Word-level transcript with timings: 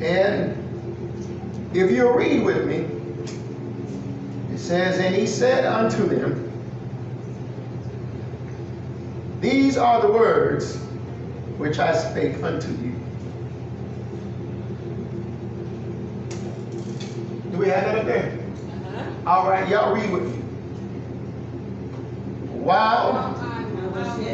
And 0.00 0.56
if 1.74 1.90
you'll 1.90 2.12
read 2.12 2.44
with 2.44 2.66
me, 2.66 2.86
it 4.54 4.58
says, 4.58 4.98
And 4.98 5.14
he 5.14 5.26
said 5.26 5.64
unto 5.64 6.06
them, 6.06 6.44
These 9.40 9.76
are 9.76 10.00
the 10.02 10.12
words 10.12 10.76
which 11.58 11.78
I 11.78 11.92
spake 11.92 12.42
unto 12.42 12.68
you. 12.70 12.94
Do 17.50 17.58
we 17.58 17.68
have 17.68 17.84
that 17.84 17.98
up 17.98 18.06
there? 18.06 18.38
Uh-huh. 18.38 19.30
All 19.30 19.48
right, 19.50 19.68
y'all 19.68 19.94
read 19.94 20.10
with 20.10 20.22
me. 20.24 20.42
While 22.60 23.34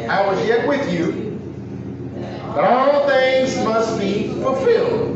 I 0.09 0.27
was 0.27 0.45
yet 0.47 0.67
with 0.67 0.91
you, 0.93 1.39
that 2.55 2.63
all 2.63 3.07
things 3.07 3.57
must 3.63 3.99
be 3.99 4.27
fulfilled, 4.41 5.14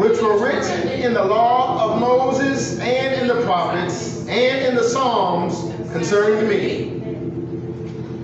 which 0.00 0.18
were 0.22 0.42
written 0.42 0.88
in 0.88 1.12
the 1.12 1.22
law 1.22 1.92
of 1.92 2.00
Moses 2.00 2.80
and 2.80 3.20
in 3.20 3.28
the 3.28 3.44
prophets 3.44 4.26
and 4.28 4.64
in 4.64 4.74
the 4.74 4.82
Psalms 4.82 5.60
concerning 5.92 6.48
me. 6.48 7.02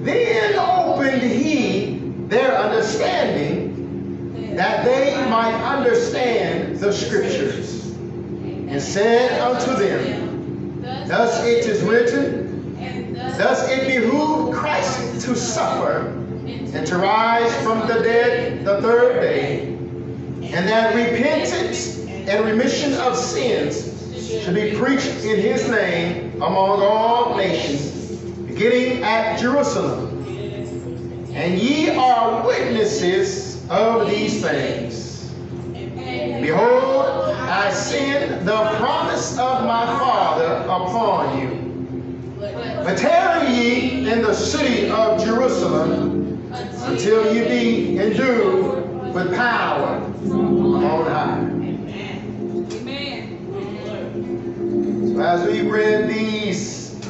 Then 0.02 0.58
opened 0.58 1.20
he 1.20 1.98
their 2.28 2.56
understanding 2.56 4.56
that 4.56 4.86
they 4.86 5.16
might 5.28 5.52
understand 5.64 6.78
the 6.78 6.90
scriptures, 6.90 7.90
and 7.90 8.80
said 8.80 9.38
unto 9.42 9.76
them, 9.76 10.80
Thus 11.06 11.44
it 11.44 11.66
is 11.66 11.82
written, 11.82 13.14
Thus 13.36 13.70
it 13.70 13.86
behooved 13.86 14.56
Christ 14.56 15.26
to 15.26 15.36
suffer 15.36 16.06
and 16.46 16.86
to 16.86 16.96
rise 16.96 17.54
from 17.62 17.86
the 17.86 18.02
dead 18.02 18.64
the 18.64 18.80
third 18.80 19.20
day, 19.20 19.75
and 20.52 20.68
that 20.68 20.94
repentance 20.94 21.98
and 21.98 22.44
remission 22.44 22.94
of 22.94 23.16
sins 23.16 23.92
should 24.44 24.54
be 24.54 24.74
preached 24.76 25.24
in 25.24 25.40
his 25.40 25.68
name 25.68 26.34
among 26.36 26.80
all 26.82 27.36
nations, 27.36 28.16
beginning 28.46 29.02
at 29.02 29.38
Jerusalem. 29.38 30.24
And 31.34 31.58
ye 31.58 31.90
are 31.90 32.46
witnesses 32.46 33.68
of 33.68 34.08
these 34.08 34.42
things. 34.42 35.32
Behold, 36.40 37.34
I 37.34 37.72
send 37.72 38.46
the 38.46 38.76
promise 38.76 39.32
of 39.32 39.64
my 39.64 39.84
Father 39.84 40.62
upon 40.64 41.40
you. 41.40 42.36
But 42.38 42.96
tarry 42.98 43.52
ye 43.52 44.10
in 44.10 44.22
the 44.22 44.32
city 44.32 44.88
of 44.90 45.22
Jerusalem 45.24 46.50
until 46.52 47.34
you 47.34 47.44
be 47.44 47.98
endued 47.98 48.85
with 49.16 49.34
power 49.34 49.96
on 50.30 51.06
high. 51.06 51.38
Amen. 51.38 52.68
Amen. 52.70 53.48
So 55.14 55.20
as 55.22 55.48
we 55.48 55.62
read 55.62 56.10
these 56.10 57.02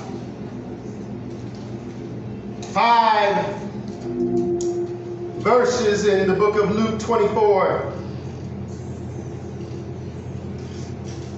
five 2.68 3.44
verses 5.42 6.06
in 6.06 6.28
the 6.28 6.34
book 6.34 6.54
of 6.62 6.70
Luke 6.76 7.00
24, 7.00 7.92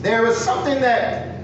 there 0.02 0.26
is 0.26 0.36
something 0.36 0.82
that 0.82 1.40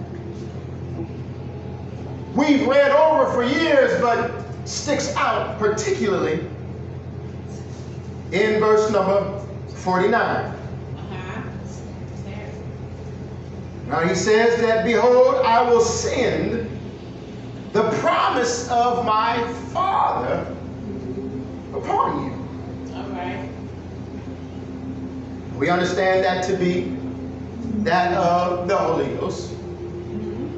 we've 2.34 2.66
read 2.66 2.90
over 2.90 3.32
for 3.32 3.42
years 3.42 3.98
but 4.02 4.44
sticks 4.66 5.16
out 5.16 5.58
particularly 5.58 6.46
in 8.32 8.60
verse 8.60 8.90
number 8.90 9.40
49. 9.76 10.14
Uh-huh. 10.14 11.42
Now 13.88 14.00
he 14.00 14.14
says 14.14 14.60
that, 14.60 14.84
Behold, 14.84 15.36
I 15.44 15.62
will 15.68 15.80
send 15.80 16.70
the 17.72 17.90
promise 17.98 18.68
of 18.70 19.04
my 19.04 19.46
Father 19.72 20.46
upon 21.74 22.24
you. 22.24 22.32
All 22.94 23.08
right. 23.10 23.48
We 25.56 25.68
understand 25.68 26.24
that 26.24 26.44
to 26.44 26.56
be 26.56 26.96
that 27.82 28.14
of 28.16 28.68
the 28.68 28.76
Holy 28.76 29.06
Ghost. 29.16 29.50
Mm-hmm. 29.50 30.54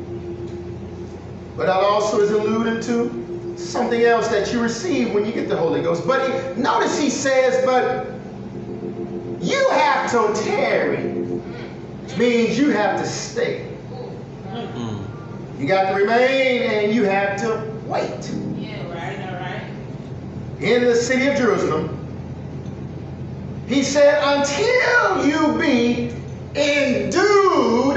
But 1.57 1.67
that 1.67 1.83
also 1.83 2.21
is 2.21 2.31
alluding 2.31 2.81
to 2.83 3.26
something 3.59 4.03
else 4.03 4.29
that 4.29 4.53
you 4.53 4.61
receive 4.63 5.13
when 5.15 5.25
you 5.25 5.33
get 5.33 5.49
the 5.49 5.57
Holy 5.57 5.83
Ghost. 5.83 6.07
But 6.07 6.23
he, 6.31 6.61
notice 6.61 6.99
he 7.01 7.11
says, 7.11 7.65
but 7.65 8.07
you 9.41 9.69
have 9.71 10.11
to 10.11 10.33
tarry. 10.45 11.13
Which 12.03 12.17
means 12.19 12.59
you 12.59 12.71
have 12.71 13.01
to 13.01 13.07
stay. 13.07 13.69
You 15.59 15.67
got 15.67 15.91
to 15.91 15.95
remain 15.97 16.63
and 16.63 16.95
you 16.95 17.05
have 17.05 17.41
to 17.41 17.63
wait. 17.87 18.31
Yeah, 18.57 18.93
right, 18.93 19.19
all 19.29 19.41
right. 19.41 19.63
in 20.61 20.85
the 20.85 20.95
city 20.95 21.27
of 21.29 21.37
Jerusalem, 21.37 21.93
he 23.67 23.83
said, 23.83 24.23
until 24.23 25.27
you 25.27 25.59
be 25.59 26.13
endued. 26.55 27.97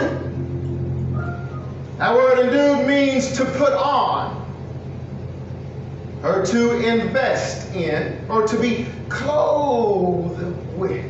That 1.97 2.13
word 2.15 2.39
endued 2.39 2.87
means 2.87 3.37
to 3.37 3.45
put 3.45 3.73
on, 3.73 4.38
or 6.23 6.45
to 6.45 6.79
invest 6.85 7.73
in, 7.73 8.25
or 8.29 8.45
to 8.45 8.59
be 8.59 8.85
clothed 9.07 10.53
with. 10.77 11.05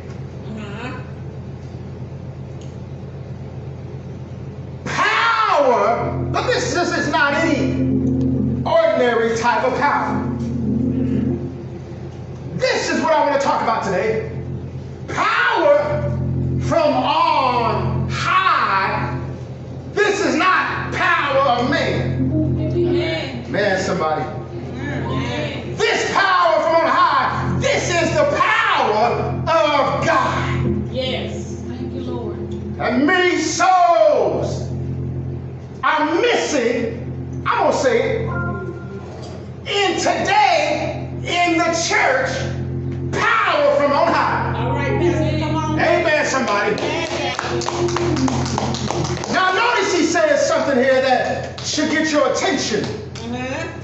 Power, 4.84 6.28
but 6.32 6.46
this, 6.46 6.72
this 6.72 6.96
is 6.96 7.08
not 7.10 7.34
any 7.34 7.72
ordinary 8.64 9.36
type 9.36 9.64
of 9.64 9.76
power. 9.80 10.26
This 12.56 12.90
is 12.90 13.02
what 13.02 13.12
I 13.12 13.28
want 13.28 13.40
to 13.40 13.44
talk 13.44 13.62
about 13.62 13.82
today. 13.82 14.30
Power 15.08 16.00
from 16.60 16.92
on 16.92 18.08
high. 18.08 19.18
This 19.92 20.20
is 20.24 20.36
not 20.36 20.94
power 20.94 21.38
of 21.38 21.70
man. 21.70 22.30
Man, 23.50 23.82
somebody. 23.82 24.39
This 25.76 26.12
power 26.12 26.62
from 26.62 26.74
on 26.74 26.86
high, 26.86 27.58
this 27.60 27.88
is 27.90 28.14
the 28.14 28.24
power 28.36 29.06
of 29.48 30.04
God. 30.04 30.92
Yes. 30.92 31.62
Thank 31.68 31.92
you, 31.94 32.02
Lord. 32.02 32.38
And 32.38 33.06
many 33.06 33.38
souls 33.38 34.68
are 35.84 36.14
missing, 36.20 37.42
I'm 37.46 37.58
going 37.62 37.72
to 37.72 37.78
say 37.78 38.24
it, 38.24 38.30
in 39.66 39.98
today 39.98 41.08
in 41.22 41.58
the 41.58 41.70
church, 41.88 42.30
power 43.12 43.76
from 43.76 43.92
on 43.92 44.08
high. 44.12 44.64
All 44.64 44.72
right, 44.72 45.00
Pastor, 45.00 45.38
come 45.38 45.56
on. 45.56 45.78
Amen, 45.78 46.26
somebody. 46.26 46.74
Amen. 46.74 47.36
Now, 49.32 49.52
notice 49.52 49.92
he 49.94 50.02
says 50.02 50.46
something 50.46 50.76
here 50.76 51.00
that 51.00 51.60
should 51.60 51.90
get 51.90 52.10
your 52.10 52.32
attention. 52.32 52.84
Uh-huh. 52.84 53.79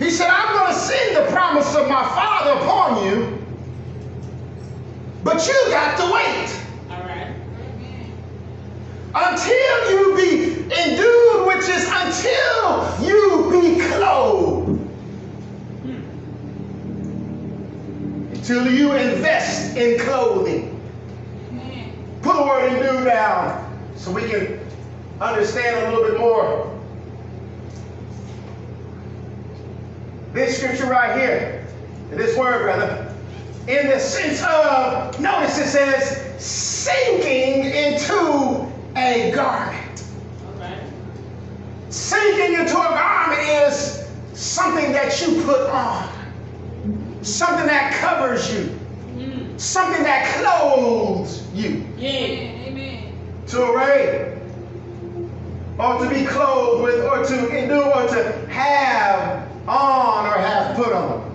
He 0.00 0.10
said, 0.10 0.30
I'm 0.30 0.54
going 0.56 0.72
to 0.72 0.78
send 0.78 1.14
the 1.14 1.30
promise 1.30 1.76
of 1.76 1.86
my 1.86 2.02
Father 2.02 2.52
upon 2.52 3.04
you, 3.04 3.38
but 5.22 5.46
you 5.46 5.52
got 5.68 5.98
to 5.98 6.04
wait 6.10 6.48
All 6.90 7.02
right. 7.02 7.34
until 9.14 9.90
you 9.90 10.16
be 10.16 10.62
endued, 10.74 11.46
which 11.46 11.68
is 11.68 11.86
until 11.86 13.04
you 13.04 13.50
be 13.50 13.78
clothed. 13.92 14.80
Hmm. 15.82 16.02
Until 18.32 18.72
you 18.72 18.92
invest 18.92 19.76
in 19.76 19.98
clothing. 20.00 20.80
Put 22.22 22.36
the 22.36 22.42
word 22.42 22.72
endued 22.72 23.04
down 23.04 23.66
so 23.96 24.10
we 24.12 24.22
can 24.22 24.58
understand 25.20 25.76
a 25.76 25.90
little 25.90 26.10
bit 26.10 26.18
more. 26.18 26.69
This 30.32 30.58
scripture 30.58 30.86
right 30.86 31.18
here, 31.18 31.66
this 32.10 32.36
word, 32.36 32.62
brother, 32.62 33.12
in 33.66 33.88
the 33.88 33.98
sense 33.98 34.42
of, 34.42 35.18
notice 35.20 35.58
it 35.58 35.66
says, 35.66 36.42
sinking 36.42 37.64
into 37.64 38.66
a 38.96 39.32
garment. 39.34 40.04
Right. 40.58 40.78
Sinking 41.88 42.60
into 42.60 42.78
a 42.78 42.90
garment 42.90 43.40
is 43.40 44.08
something 44.34 44.92
that 44.92 45.20
you 45.20 45.42
put 45.42 45.62
on, 45.68 46.08
something 47.22 47.66
that 47.66 47.92
covers 48.00 48.52
you, 48.54 48.76
Mm. 49.16 49.60
something 49.60 50.04
that 50.04 50.24
clothes 50.36 51.42
you. 51.52 51.84
Yeah. 51.98 52.10
Amen. 52.68 53.12
to 53.48 53.62
array, 53.72 54.38
or 55.76 55.98
to 55.98 56.08
be 56.08 56.24
clothed 56.24 56.84
with, 56.84 57.04
or 57.04 57.24
to 57.24 57.48
endure, 57.48 57.92
or 57.92 58.06
to 58.06 58.46
have 58.48 59.49
on 59.66 60.26
or 60.26 60.38
have 60.38 60.76
put 60.76 60.92
on. 60.92 61.30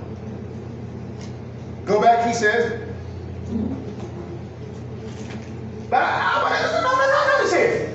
Go 1.85 2.01
back, 2.01 2.27
he 2.27 2.33
says. 2.33 2.81
But 5.89 6.01
I, 6.01 6.41
I, 6.43 6.81
no, 6.81 6.91
no, 6.91 6.97
no, 6.97 7.37
notice 7.37 7.53
here. 7.53 7.94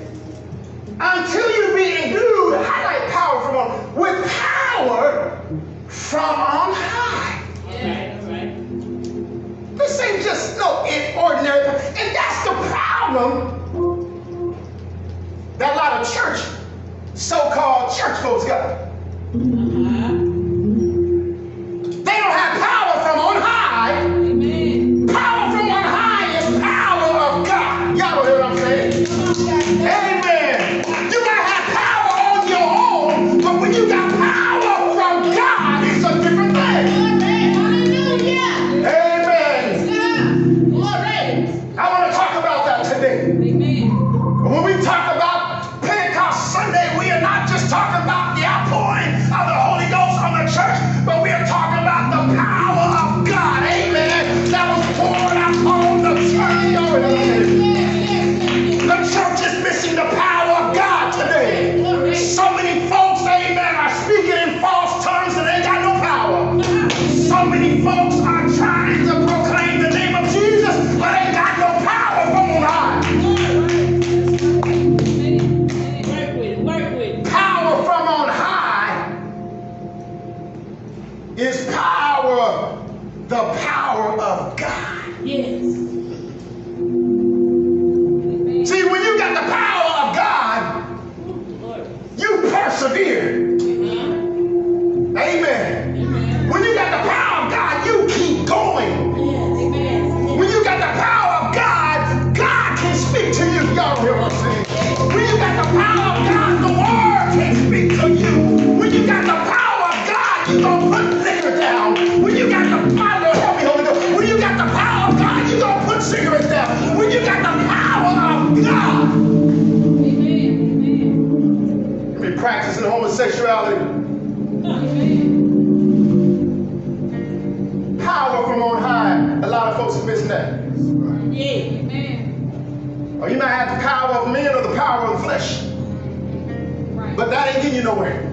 nowhere. 137.95 138.27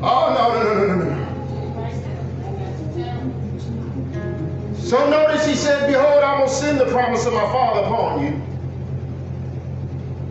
Oh, 0.00 0.34
no, 0.34 0.44
no, 0.54 0.74
no, 0.74 0.86
no, 0.86 0.94
no, 0.96 1.04
no. 1.04 1.18
So 4.76 5.10
notice 5.10 5.46
he 5.46 5.54
said, 5.54 5.86
Behold, 5.86 6.24
I 6.24 6.40
will 6.40 6.48
send 6.48 6.80
the 6.80 6.86
promise 6.86 7.26
of 7.26 7.34
my 7.34 7.42
Father 7.52 7.80
upon 7.80 8.24
you. 8.24 8.42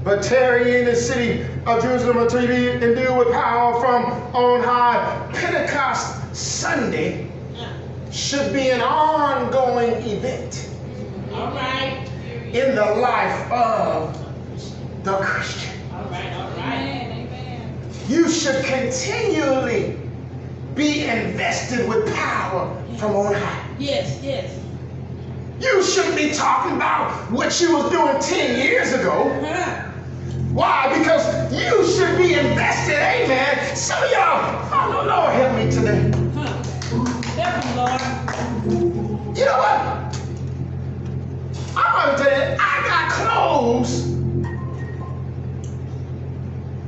But 0.03 0.23
tarry 0.23 0.79
in 0.79 0.85
the 0.85 0.95
city 0.95 1.45
of 1.65 1.81
Jerusalem 1.83 2.17
until 2.17 2.41
you 2.41 2.47
be 2.47 2.69
endued 2.85 3.17
with 3.17 3.31
power 3.31 3.79
from 3.79 4.05
on 4.35 4.63
high. 4.63 5.29
Pentecost 5.33 6.35
Sunday 6.35 7.29
should 8.11 8.53
be 8.53 8.69
an 8.69 8.81
ongoing 8.81 9.91
event 10.07 10.69
All 11.33 11.51
right. 11.51 12.09
in 12.53 12.73
the 12.73 12.85
life 12.85 13.51
of 13.51 14.17
the 15.03 15.17
Christian. 15.17 15.73
All 15.93 16.05
right. 16.05 16.33
All 16.33 16.49
right. 16.57 17.07
Amen. 17.11 17.77
You 18.07 18.29
should 18.29 18.63
continually 18.63 19.99
be 20.75 21.05
invested 21.07 21.89
with 21.89 22.13
power 22.15 22.73
from 22.97 23.15
on 23.17 23.33
high. 23.33 23.75
Yes. 23.79 24.21
Yes. 24.23 24.57
You 25.59 25.83
shouldn't 25.83 26.15
be 26.15 26.31
talking 26.31 26.77
about 26.77 27.11
what 27.31 27.59
you 27.59 27.75
was 27.75 27.91
doing 27.91 28.17
10 28.21 28.65
years 28.65 28.93
ago. 28.93 29.29
Huh. 29.43 29.91
Why? 30.53 30.97
Because 30.97 31.53
you 31.53 31.85
should 31.85 32.17
be 32.17 32.35
invested, 32.35 32.95
amen. 32.95 33.75
Some 33.75 34.01
of 34.01 34.11
y'all, 34.11 34.69
oh 34.71 34.89
no, 34.91 35.03
Lord 35.05 35.33
help 35.33 35.55
me 35.57 35.69
today. 35.69 36.11
Huh. 36.33 36.63
Help 37.35 37.65
me, 37.65 37.71
Lord. 37.75 39.37
You 39.37 39.45
know 39.45 39.57
what? 39.57 40.15
I'm 41.75 42.15
gonna 42.15 42.17
tell 42.17 42.31
you, 42.31 42.57
I 42.59 42.83
got 42.87 43.11
clothes 43.11 44.16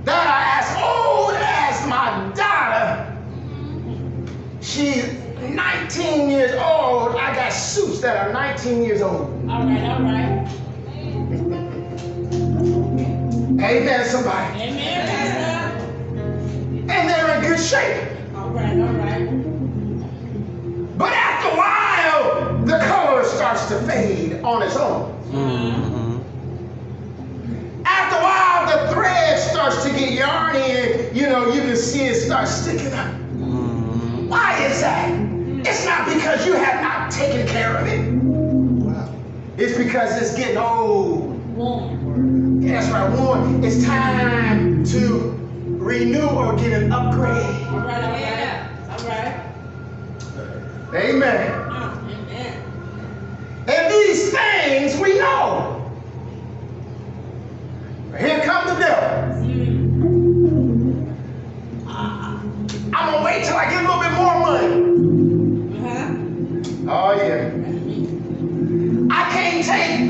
that 0.10 0.28
are 0.28 0.44
as 0.60 0.68
old 0.82 1.36
as 1.36 1.88
my 1.88 2.32
daughter. 2.36 3.16
She's 4.62 5.14
19 5.40 6.30
years 6.30 6.52
old. 6.54 7.16
I 7.16 7.34
got 7.36 7.50
suits 7.54 8.02
that 8.02 8.28
are 8.28 8.34
19 8.34 8.84
years 8.84 9.02
old. 9.02 9.30
All 9.50 9.66
right. 9.66 9.84
All 9.84 10.02
right. 10.02 10.48
Amen, 13.62 14.06
somebody. 14.06 14.62
Amen. 14.62 15.08
Pastor. 15.08 15.86
And 16.92 17.10
they're 17.10 17.36
in 17.36 17.42
good 17.42 17.60
shape. 17.60 18.08
All 18.36 18.50
right. 18.50 18.80
All 18.80 18.94
right. 18.94 19.30
But 20.98 21.14
after 21.14 21.50
a 21.50 21.56
while, 21.56 22.66
the 22.66 22.80
color 22.88 23.24
starts 23.26 23.68
to 23.68 23.80
fade 23.84 24.42
on 24.44 24.64
its 24.64 24.76
own. 24.76 25.14
Mm. 25.32 26.24
After 27.86 28.18
a 28.18 28.22
while, 28.22 28.66
the 28.66 28.94
thread 28.94 29.29
starts 29.60 29.84
to 29.84 29.90
get 29.90 30.18
yarny 30.18 30.56
and, 30.56 31.18
you 31.18 31.24
know, 31.24 31.52
you 31.52 31.60
can 31.60 31.76
see 31.76 32.06
it 32.06 32.16
start 32.16 32.48
sticking 32.48 32.94
up. 32.94 33.08
Mm-hmm. 33.08 34.30
Why 34.30 34.58
is 34.64 34.80
that? 34.80 35.12
It's 35.68 35.86
not 35.86 36.06
because 36.08 36.46
you 36.46 36.54
have 36.54 36.82
not 36.82 37.12
taken 37.12 37.46
care 37.46 37.76
of 37.76 37.86
it. 37.86 39.62
It's 39.62 39.78
because 39.78 40.22
it's 40.22 40.34
getting 40.38 40.56
old. 40.56 41.36
Warm. 41.58 42.62
Yeah, 42.62 42.80
that's 42.80 42.90
right, 42.90 43.20
worn. 43.20 43.62
It's 43.62 43.84
time 43.84 44.86
to 44.86 45.38
renew 45.66 46.26
or 46.26 46.56
get 46.56 46.82
an 46.82 46.94
upgrade. 46.94 47.44
All 47.68 47.80
right. 47.80 48.02
All 48.02 48.98
right. 49.10 49.42
All 50.38 50.46
right. 50.46 51.04
Amen. 51.04 51.52
Amen. 52.08 52.64
And 53.68 53.94
these 53.94 54.32
things 54.32 54.98
we 55.02 55.20
know. 55.20 55.76
Here 58.18 58.42
comes 58.42 58.72
the 58.72 58.80
devil. 58.80 59.29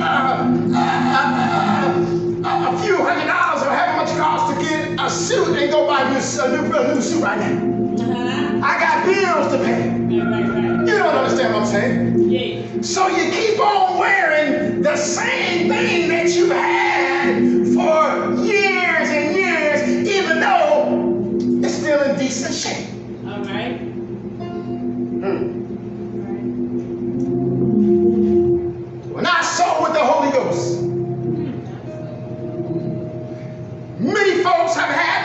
A 0.02 0.44
few 2.82 2.98
hundred 2.98 3.28
dollars 3.28 3.64
or 3.64 3.70
however 3.70 3.98
much 3.98 4.10
it 4.10 4.18
costs 4.18 4.54
to 4.54 4.60
get 4.64 5.00
a 5.00 5.10
suit 5.10 5.58
and 5.58 5.72
go 5.72 5.88
buy 5.88 6.02
a 6.02 6.10
new, 6.10 6.18
a 6.18 6.94
new, 6.94 7.02
suit 7.02 7.22
right 7.22 7.40
now. 7.40 8.04
Uh-huh. 8.04 8.62
I 8.64 8.80
got 8.80 9.06
bills 9.06 9.52
to 9.52 9.58
pay. 9.60 9.92
You 10.10 10.98
don't 10.98 11.16
understand 11.16 11.54
what 11.54 11.64
I'm 11.64 11.68
saying? 11.68 12.30
Yeah. 12.30 12.82
So 12.82 13.08
you 13.08 13.30
keep 13.32 13.60
on 13.60 13.98
wearing 13.98 14.82
the 14.82 14.96
same 14.96 15.70
thing 15.70 16.08
that 16.10 16.30
you 16.30 16.50
had 16.50 17.44
for 17.74 18.36
years 18.42 19.10
and 19.10 19.36
years, 19.36 19.82
even 20.08 20.40
though 20.40 21.66
it's 21.66 21.76
still 21.76 22.02
in 22.04 22.18
decent 22.18 22.56
shape. 22.56 22.88
All 23.26 23.44
right. 23.44 23.78
Hmm. 25.20 25.49
I've 34.78 34.92
had 34.92 35.19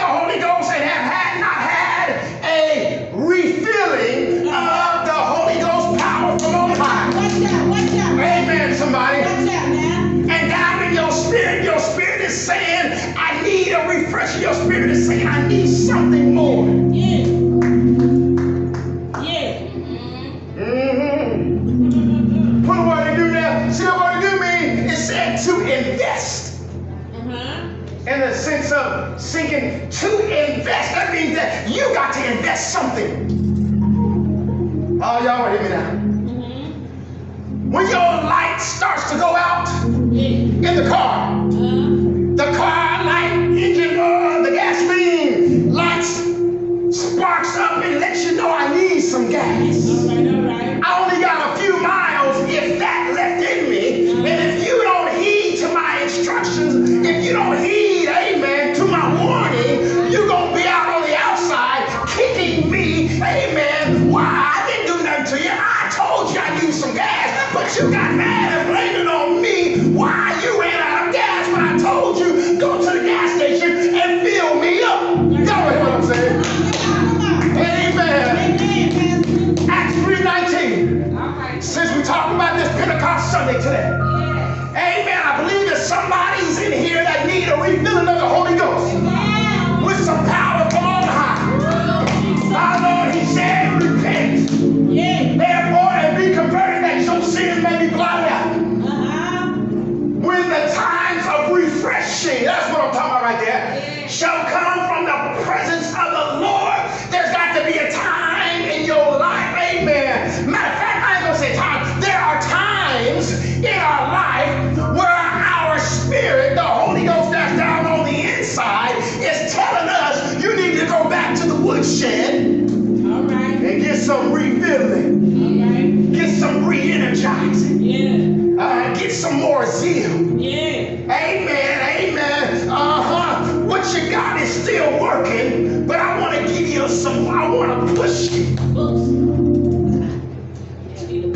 what 102.84 102.94
I'm 102.94 103.00
talking 103.00 103.10
about 103.10 103.22
right 103.22 103.40
there, 103.44 104.08
shall 104.08 104.44
come 104.46 104.88
from 104.88 105.04
the 105.06 105.44
presence 105.44 105.88
of 105.88 106.10
the 106.12 106.40
Lord, 106.44 106.78
there's 107.10 107.32
got 107.32 107.56
to 107.56 107.64
be 107.64 107.78
a 107.78 107.90
time 107.92 108.62
in 108.62 108.84
your 108.84 109.18
life, 109.18 109.56
amen. 109.56 110.50
Matter 110.50 110.72
of 110.72 110.78
fact, 110.78 111.04
I 111.04 111.16
ain't 111.16 111.26
gonna 111.26 111.38
say 111.38 111.56
time. 111.56 112.00
There 112.00 112.18
are 112.18 112.40
times 112.42 113.32
in 113.58 113.78
our 113.78 114.12
life 114.12 114.76
where 114.96 115.08
our 115.08 115.78
spirit, 115.78 116.56
the 116.56 116.62
Holy 116.62 117.04
Ghost 117.04 117.30
that's 117.32 117.56
down 117.56 117.86
on 117.86 118.04
the 118.04 118.38
inside, 118.38 118.96
is 119.22 119.52
telling 119.52 119.88
us 119.88 120.42
you 120.42 120.54
need 120.56 120.78
to 120.80 120.86
go 120.86 121.08
back 121.08 121.38
to 121.40 121.46
the 121.46 121.56
woodshed 121.56 122.70
All 123.10 123.22
right. 123.22 123.62
and 123.62 123.82
get 123.82 123.96
some 123.96 124.32
refilling, 124.32 124.93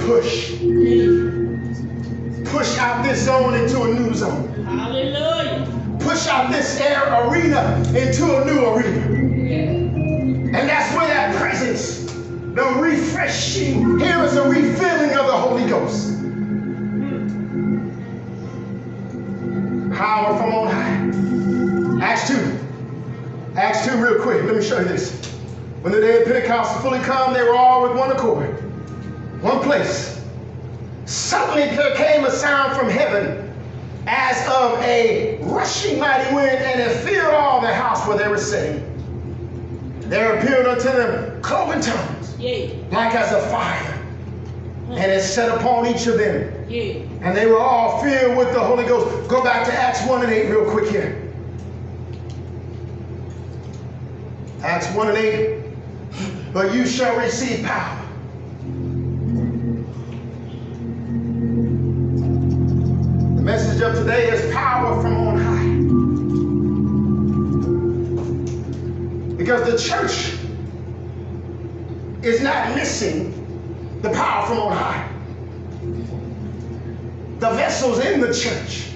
Push. 0.09 0.53
Push 2.47 2.79
out 2.79 3.05
this 3.05 3.27
zone 3.27 3.53
into 3.53 3.83
a 3.83 3.93
new 3.93 4.15
zone. 4.15 4.65
Hallelujah. 4.65 5.99
Push 6.01 6.27
out 6.29 6.51
this 6.51 6.81
air 6.81 7.03
arena 7.27 7.77
into 7.95 8.25
a 8.25 8.45
new 8.47 8.65
arena. 8.65 9.05
And 10.57 10.67
that's 10.67 10.97
where 10.97 11.07
that 11.09 11.37
presence, 11.37 12.05
the 12.55 12.65
refreshing, 12.81 14.01
here 14.01 14.23
is 14.23 14.35
a 14.37 14.49
refilling 14.49 15.11
of 15.11 15.27
the 15.27 15.37
Holy 15.37 15.69
Ghost. 15.69 16.15
Power 19.95 20.39
from 20.39 20.55
on 20.55 20.69
high. 20.69 22.07
Acts 22.07 22.29
2. 22.29 22.59
Acts 23.57 23.85
2, 23.85 24.03
real 24.03 24.23
quick. 24.23 24.43
Let 24.45 24.57
me 24.57 24.63
show 24.63 24.79
you 24.79 24.87
this. 24.87 25.13
When 25.83 25.93
the 25.93 26.01
day 26.01 26.23
of 26.23 26.25
Pentecost 26.27 26.81
fully 26.81 27.01
come, 27.01 27.35
they 27.35 27.43
were 27.43 27.55
all 27.55 27.83
with 27.83 27.93
one 27.93 28.11
accord, 28.11 28.48
one 29.41 29.61
place. 29.63 30.21
Suddenly 31.07 31.75
there 31.77 31.95
came 31.97 32.25
a 32.25 32.31
sound 32.31 32.77
from 32.77 32.89
heaven 32.89 33.45
as 34.07 34.47
of 34.49 34.81
a 34.83 35.39
rushing 35.43 35.99
mighty 35.99 36.35
wind, 36.35 36.49
and 36.59 36.81
it 36.81 36.97
filled 37.05 37.35
all 37.35 37.61
the 37.61 37.73
house 37.73 38.07
where 38.07 38.17
they 38.19 38.29
were 38.29 38.39
sitting. 38.39 38.85
There 40.03 40.39
appeared 40.39 40.67
unto 40.67 40.85
them 40.91 41.41
cloven 41.43 41.81
tongues, 41.81 42.35
Yeah. 42.39 42.69
like 42.91 43.15
as 43.15 43.33
a 43.33 43.41
fire, 43.49 43.99
and 44.91 45.13
it 45.13 45.23
set 45.23 45.51
upon 45.57 45.87
each 45.87 46.07
of 46.07 46.19
them. 46.19 46.53
Yeah. 46.69 46.95
And 47.23 47.37
they 47.37 47.47
were 47.47 47.61
all 47.61 48.03
filled 48.03 48.37
with 48.37 48.53
the 48.55 48.61
Holy 48.61 48.85
Ghost. 48.85 49.29
Go 49.29 49.43
back 49.43 49.67
to 49.67 49.73
Acts 49.73 50.05
1 50.07 50.23
and 50.25 50.33
8 50.33 50.49
real 50.51 50.71
quick 50.71 50.89
here. 50.91 51.23
Acts 54.63 54.89
1 54.95 55.09
and 55.09 55.19
8. 55.19 55.55
But 56.53 56.75
you 56.75 56.87
shall 56.87 57.17
receive 57.17 57.65
power. 57.65 58.08
Message 63.79 63.97
of 63.97 64.05
today 64.05 64.31
is 64.31 64.53
power 64.53 65.01
from 65.01 65.29
on 65.29 65.39
high. 65.39 65.77
Because 69.37 69.71
the 69.71 69.79
church 69.79 70.35
is 72.25 72.43
not 72.43 72.75
missing 72.75 73.33
the 74.03 74.11
power 74.11 74.47
from 74.47 74.59
on 74.59 74.73
high. 74.73 75.09
The 77.39 77.51
vessels 77.51 78.01
in 78.01 78.21
the 78.21 78.35
church 78.35 78.91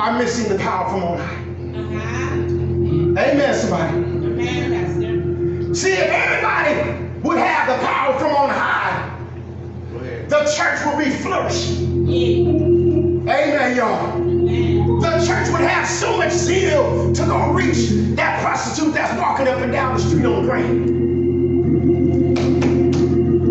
are 0.00 0.18
missing 0.18 0.52
the 0.52 0.58
power 0.58 0.90
from 0.90 1.02
on 1.04 1.18
high. 1.18 1.36
Uh-huh. 1.78 3.22
Amen, 3.22 3.54
somebody. 3.54 3.98
Amen, 3.98 4.72
Pastor. 4.72 5.74
See, 5.74 5.92
if 5.92 6.10
everybody 6.10 7.20
would 7.20 7.38
have 7.38 7.68
the 7.68 7.86
power 7.86 8.18
from 8.18 8.34
on 8.34 8.50
high, 8.50 9.10
the 10.28 10.52
church 10.56 10.80
would 10.86 11.04
be 11.04 11.10
flourishing. 11.10 12.06
Yeah. 12.06 12.71
Amen, 13.22 13.76
y'all. 13.76 14.18
The 15.00 15.24
church 15.24 15.48
would 15.50 15.60
have 15.60 15.86
so 15.86 16.16
much 16.16 16.32
zeal 16.32 17.12
to 17.14 17.22
go 17.24 17.52
reach 17.52 17.90
that 18.16 18.42
prostitute 18.42 18.94
that's 18.94 19.16
walking 19.16 19.46
up 19.46 19.60
and 19.60 19.70
down 19.70 19.94
the 19.94 20.02
street 20.02 20.24
on 20.24 20.44
grain. 20.44 21.12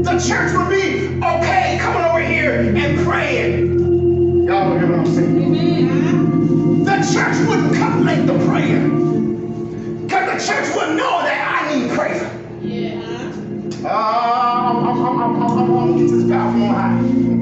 The 0.03 0.19
church 0.19 0.51
would 0.57 0.67
be 0.67 1.23
okay 1.23 1.77
coming 1.79 2.03
over 2.03 2.19
here 2.19 2.75
and 2.75 2.99
praying. 3.07 4.45
Y'all 4.45 4.71
don't 4.71 4.79
hear 4.79 4.89
what 4.89 5.07
I'm 5.07 5.13
saying? 5.15 5.55
Amen. 5.55 6.83
The 6.83 6.95
church 7.13 7.37
wouldn't 7.47 7.73
come 7.75 8.03
late 8.03 8.27
to 8.27 8.33
prayer. 8.45 8.89
Because 10.01 10.45
the 10.45 10.53
church 10.53 10.75
would 10.75 10.97
know 10.97 11.21
that 11.21 11.63
I 11.63 11.73
need 11.73 11.91
prayer. 11.91 12.29
Yeah. 12.61 12.99
Uh, 13.85 13.87
I'm, 13.87 14.85
I'm, 14.85 15.05
I'm, 15.05 15.21
I'm, 15.21 15.41
I'm, 15.41 15.59
I'm 15.59 15.67
going 15.67 15.97
to 15.97 16.03
get 16.03 16.11
this 16.11 16.23
from 16.23 16.61
on 16.61 16.75
high. 16.75 17.40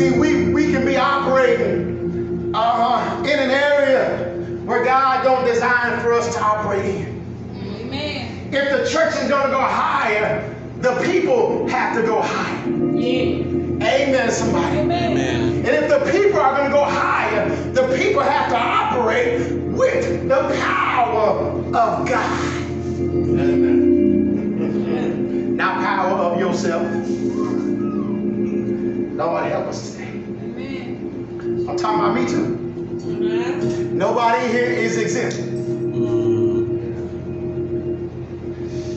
Amen. 0.00 0.12
Amen. 0.12 0.12
You 0.12 0.12
see, 0.12 0.18
we, 0.18 0.52
we 0.52 0.72
can 0.72 0.84
be 0.84 0.96
operating 0.96 2.52
uh, 2.54 3.22
in 3.24 3.38
an 3.38 3.50
area 3.50 4.26
where 4.64 4.84
God 4.84 5.24
don't 5.24 5.44
design 5.44 6.00
for 6.00 6.12
us 6.12 6.34
to 6.34 6.40
operate 6.42 6.84
in. 6.84 7.16
Amen. 7.56 8.48
If 8.52 8.70
the 8.70 8.88
church 8.90 9.14
is 9.16 9.28
going 9.28 9.44
to 9.44 9.50
go 9.50 9.60
higher, 9.60 10.54
the 10.78 11.00
people 11.02 11.66
have 11.68 11.94
to 11.96 12.02
go 12.02 12.20
higher. 12.20 12.68
Yeah. 12.94 13.44
Amen, 13.76 14.30
somebody. 14.30 14.78
Amen. 14.78 15.58
And 15.58 15.68
if 15.68 15.88
the 15.88 16.00
people 16.10 16.40
are 16.40 16.56
going 16.56 16.70
to 16.70 16.76
go 16.76 16.84
higher, 16.84 17.48
the 17.72 17.86
people 17.96 18.22
have 18.22 18.50
to 18.50 18.56
operate 18.56 19.50
with 19.52 20.28
the 20.28 20.42
power 20.60 21.40
of 21.74 22.06
God. 22.06 22.40
Amen. 23.00 23.96
Not 25.56 25.76
power 25.82 26.12
of 26.18 26.38
yourself. 26.40 26.82
Lord, 29.16 29.44
help 29.44 29.66
us 29.68 29.92
today. 29.92 30.08
Amen. 30.08 31.66
I'm 31.66 31.76
talking 31.78 32.00
about 32.00 32.14
me 32.14 32.26
too. 32.28 32.44
Amen. 33.06 33.96
Nobody 33.96 34.46
here 34.48 34.66
is 34.66 34.98
exempt. 34.98 35.38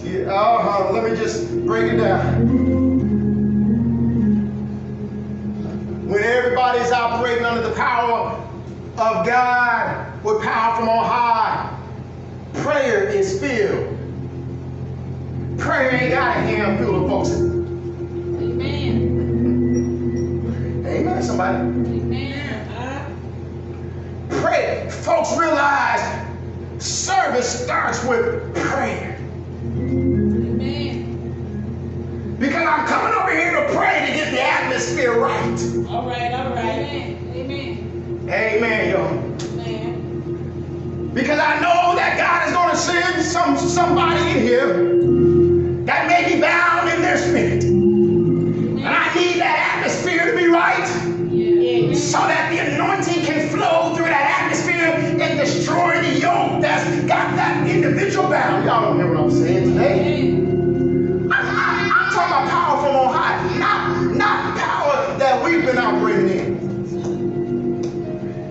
Yeah, 0.03 0.33
uh-huh. 0.33 0.91
Let 0.91 1.09
me 1.09 1.15
just 1.15 1.65
break 1.65 1.93
it 1.93 1.97
down. 1.97 2.49
When 6.09 6.21
everybody's 6.21 6.91
operating 6.91 7.45
under 7.45 7.61
the 7.69 7.75
power 7.75 8.31
of 8.97 9.25
God 9.25 10.23
with 10.25 10.43
power 10.43 10.75
from 10.75 10.89
on 10.89 11.05
high, 11.05 11.79
prayer 12.55 13.07
is 13.07 13.39
filled. 13.39 13.97
Prayer 15.57 15.95
ain't 15.95 16.11
got 16.11 16.35
a 16.35 16.39
hand 16.41 16.79
full 16.83 17.05
of 17.05 17.09
folks. 17.09 17.58
Somebody. 21.39 22.01
Amen. 22.01 23.15
Pray. 24.29 24.87
Folks 24.89 25.37
realize 25.37 26.01
service 26.83 27.63
starts 27.63 28.03
with 28.03 28.53
prayer. 28.55 29.15
Amen. 29.77 31.05
Because 32.39 32.65
I'm 32.65 32.85
coming 32.87 33.13
over 33.17 33.31
here 33.31 33.51
to 33.51 33.65
pray 33.73 34.05
to 34.07 34.13
get 34.13 34.31
the 34.31 34.41
atmosphere 34.41 35.17
right. 35.17 35.59
All 35.89 36.05
right, 36.07 36.33
all 36.33 36.49
right. 36.51 36.79
Amen. 36.79 37.31
Amen. 37.35 38.29
Amen, 38.29 38.89
y'all. 38.91 39.07
Amen. 39.07 41.11
Because 41.13 41.39
I 41.39 41.55
know 41.59 41.95
that 41.95 42.17
God 42.17 42.47
is 42.47 42.53
going 42.53 42.69
to 42.71 42.77
send 42.77 43.23
some 43.25 43.57
somebody 43.57 44.31
in 44.31 44.37
here 44.39 44.95
that 45.85 46.07
may 46.07 46.33
be 46.33 46.39
bound 46.41 46.58
so 52.09 52.17
that 52.17 52.49
the 52.49 52.57
anointing 52.73 53.23
can 53.23 53.47
flow 53.49 53.93
through 53.95 54.05
that 54.05 54.41
atmosphere 54.41 54.95
and 55.21 55.39
destroy 55.39 56.01
the 56.01 56.19
yoke 56.19 56.59
that's 56.59 56.89
got 57.05 57.35
that 57.35 57.67
individual 57.69 58.27
bound. 58.27 58.65
Y'all 58.65 58.81
don't 58.81 58.97
hear 58.97 59.07
what 59.13 59.25
I'm 59.25 59.29
saying 59.31 59.69
today. 59.75 60.31
I'm, 60.31 61.31
I'm- 61.31 61.91
I'm 61.93 62.11
talking 62.11 62.33
about 62.33 62.49
power 62.49 62.77
from 62.81 62.95
on 62.95 63.13
high, 63.13 63.59
not, 63.59 64.15
not 64.15 64.57
power 64.57 65.17
that 65.19 65.43
we've 65.45 65.63
been 65.63 65.77
operating 65.77 66.29
in. 66.39 66.57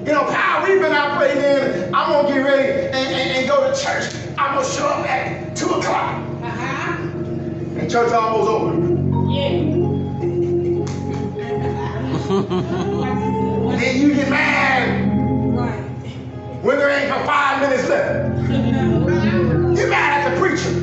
You 0.07 0.12
know, 0.12 0.25
power 0.31 0.65
we've 0.65 0.81
been 0.81 0.93
operating 0.93 1.43
in, 1.43 1.93
I'm 1.93 2.12
gonna 2.12 2.29
get 2.29 2.38
ready 2.38 2.73
and, 2.87 2.95
and, 2.95 3.38
and 3.38 3.49
go 3.49 3.69
to 3.69 3.77
church. 3.77 4.15
I'm 4.38 4.55
gonna 4.55 4.65
show 4.69 4.87
up 4.87 5.05
at 5.05 5.57
2 5.57 5.67
o'clock 5.67 6.15
Uh-huh. 6.45 6.97
and 7.77 7.91
church 7.91 8.12
almost 8.12 8.49
over. 8.49 9.33
Yeah. 9.33 9.75
Then 13.78 14.00
you 14.00 14.14
get 14.14 14.28
mad 14.28 15.08
Right. 15.56 15.80
when 16.62 16.78
there 16.78 16.90
ain't 16.90 17.11
but 17.11 17.25
five 17.26 17.61
minutes 17.61 17.88
left. 17.88 18.50
You're 19.78 19.88
mad 19.88 20.26
at 20.26 20.35
the 20.35 20.40
preacher. 20.40 20.75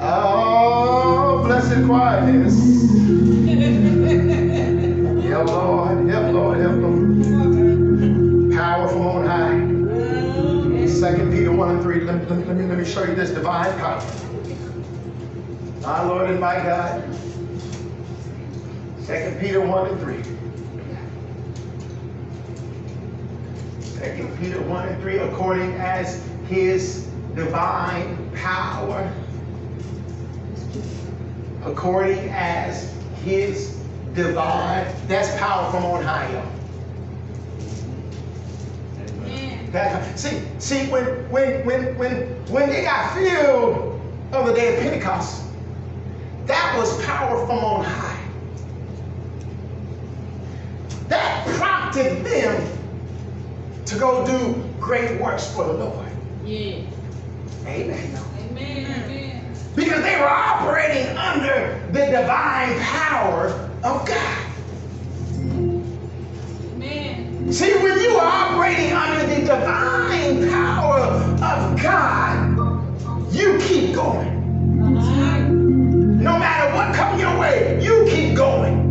Oh, 0.00 1.42
blessed 1.44 1.84
quietness. 1.86 2.56
Help, 5.28 5.46
Lord. 5.48 6.08
Help, 6.08 6.32
Lord. 6.32 6.58
Help, 6.58 6.76
Lord. 6.76 8.52
Power 8.54 8.88
from 8.88 9.02
on 9.06 9.26
high. 9.26 10.86
Second 10.86 11.32
Peter 11.32 11.52
1 11.52 11.70
and 11.70 11.82
3. 11.82 12.00
Let, 12.00 12.30
let, 12.30 12.46
let 12.46 12.56
me, 12.56 12.64
let 12.66 12.78
me 12.78 12.84
show 12.84 13.04
you 13.04 13.14
this 13.14 13.30
divine 13.30 13.72
power. 13.78 14.02
My 15.82 16.02
Lord 16.06 16.30
and 16.30 16.40
my 16.40 16.54
God. 16.56 17.02
Second 19.06 19.38
Peter 19.38 19.60
1 19.60 19.86
and 19.86 20.00
3. 20.00 20.16
Second 23.80 24.36
Peter 24.40 24.60
1 24.60 24.88
and 24.88 25.00
3, 25.00 25.18
according 25.18 25.74
as 25.74 26.28
his 26.48 27.06
divine 27.36 28.28
power, 28.34 29.08
according 31.64 32.18
as 32.30 32.92
his 33.24 33.76
divine, 34.14 34.84
that's 35.06 35.38
power 35.38 35.70
from 35.70 35.84
on 35.84 36.02
high, 36.02 36.28
y'all. 36.32 36.42
That- 39.70 40.18
see, 40.18 40.42
see, 40.58 40.86
when 40.88 41.04
when 41.30 41.64
when 41.64 41.96
when 41.96 42.16
when 42.48 42.68
they 42.70 42.82
got 42.82 43.14
filled 43.14 44.00
on 44.32 44.46
the 44.46 44.52
day 44.52 44.74
of 44.74 44.82
Pentecost, 44.82 45.44
that 46.46 46.74
was 46.76 47.00
power 47.04 47.46
from 47.46 47.58
on 47.58 47.84
high. 47.84 48.15
That 51.96 52.24
them 52.24 52.78
to 53.86 53.98
go 53.98 54.26
do 54.26 54.62
great 54.78 55.18
works 55.18 55.50
for 55.54 55.64
the 55.64 55.72
Lord. 55.72 56.06
Yeah. 56.44 56.82
Amen. 57.64 58.18
Amen. 58.50 59.02
Amen. 59.02 59.54
Because 59.74 60.02
they 60.02 60.20
were 60.20 60.28
operating 60.28 61.16
under 61.16 61.82
the 61.92 62.04
divine 62.04 62.78
power 62.80 63.46
of 63.82 64.06
God. 64.06 64.46
Amen. 66.74 67.50
See, 67.50 67.72
when 67.78 67.98
you 67.98 68.18
are 68.18 68.50
operating 68.50 68.92
under 68.92 69.34
the 69.34 69.40
divine 69.40 70.50
power 70.50 71.00
of 71.00 71.82
God, 71.82 73.34
you 73.34 73.58
keep 73.60 73.94
going. 73.94 74.92
Uh-huh. 74.98 75.48
No 75.48 76.38
matter 76.38 76.74
what 76.74 76.94
comes 76.94 77.22
your 77.22 77.38
way, 77.40 77.82
you 77.82 78.04
keep 78.10 78.36
going. 78.36 78.85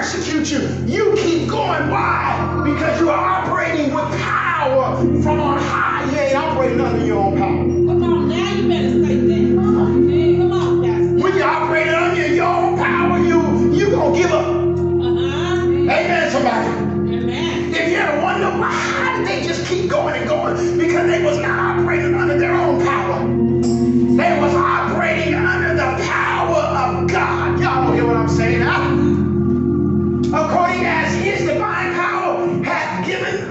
Persecute 0.00 0.50
you, 0.50 0.60
you 0.86 1.14
keep 1.14 1.46
going. 1.46 1.90
Why? 1.90 2.62
Because 2.64 2.98
you 2.98 3.10
are 3.10 3.18
operating 3.18 3.92
with 3.94 4.04
power 4.18 4.96
from 5.22 5.40
on 5.40 5.58
high. 5.58 6.10
You 6.10 6.18
ain't 6.18 6.36
operating 6.36 6.80
under 6.80 7.04
your 7.04 7.18
own 7.18 7.36
power. 7.36 7.58
Come 7.58 8.02
on 8.02 8.28
now, 8.30 8.54
you 8.54 8.66
better 8.66 9.04
say 9.04 9.16
that. 9.16 9.56
Come 9.56 10.52
on, 10.52 10.82
Pastor. 10.82 11.22
When 11.22 11.36
you 11.36 11.42
operate 11.42 11.88
under 11.88 12.28
your 12.28 12.46
own 12.46 12.78
power, 12.78 13.18
you 13.18 13.74
you 13.74 13.90
gonna 13.90 14.16
give 14.16 14.32
up. 14.32 14.46
Uh-huh. 14.46 15.66
Amen, 15.68 16.30
somebody. 16.30 16.68
Amen. 17.14 17.74
If 17.74 17.90
you 17.90 17.96
ever 17.98 18.22
wonder 18.22 18.46
why 18.58 18.70
how 18.72 19.18
did 19.18 19.26
they 19.26 19.46
just 19.46 19.66
keep 19.66 19.90
going 19.90 20.14
and 20.18 20.26
going, 20.26 20.56
because 20.78 21.10
they 21.10 21.22
was 21.22 21.36
not 21.40 21.78
operating 21.78 22.14
under 22.14 22.38
their 22.38 22.54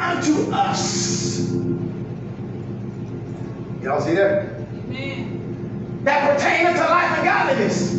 unto 0.09 0.51
us. 0.51 1.51
Y'all 3.81 4.01
see 4.01 4.15
that? 4.15 4.49
Amen. 4.73 6.01
That 6.03 6.35
pertain 6.35 6.65
to 6.65 6.81
life 6.81 7.17
and 7.17 7.25
godliness. 7.25 7.93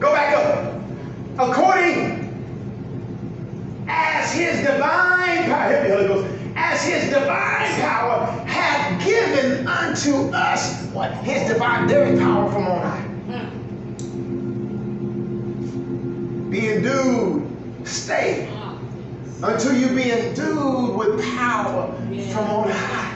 Go 0.00 0.12
back 0.12 0.34
up. 0.36 0.80
According 1.38 2.20
as 3.88 4.32
his 4.32 4.58
divine 4.60 5.44
power, 5.44 5.72
help 5.72 5.82
me, 5.84 5.90
Holy 5.90 6.08
Ghost, 6.08 6.26
as 6.56 6.84
his 6.84 7.08
divine 7.08 7.80
power 7.80 8.26
hath 8.46 9.04
given 9.04 9.66
unto 9.66 10.30
us 10.34 10.82
what? 10.92 11.12
His 11.24 11.48
divine, 11.48 11.88
is 11.90 12.20
power 12.20 12.50
from 12.50 12.66
on 12.66 12.82
high. 12.82 13.00
Hmm. 13.28 13.48
Be 16.50 16.72
endued, 16.72 17.46
stay 17.86 18.48
until 19.42 19.76
you 19.76 19.88
be 19.88 20.12
endued 20.12 20.96
with 20.96 21.20
power 21.34 21.92
from 22.32 22.44
on 22.48 22.70
high. 22.70 23.08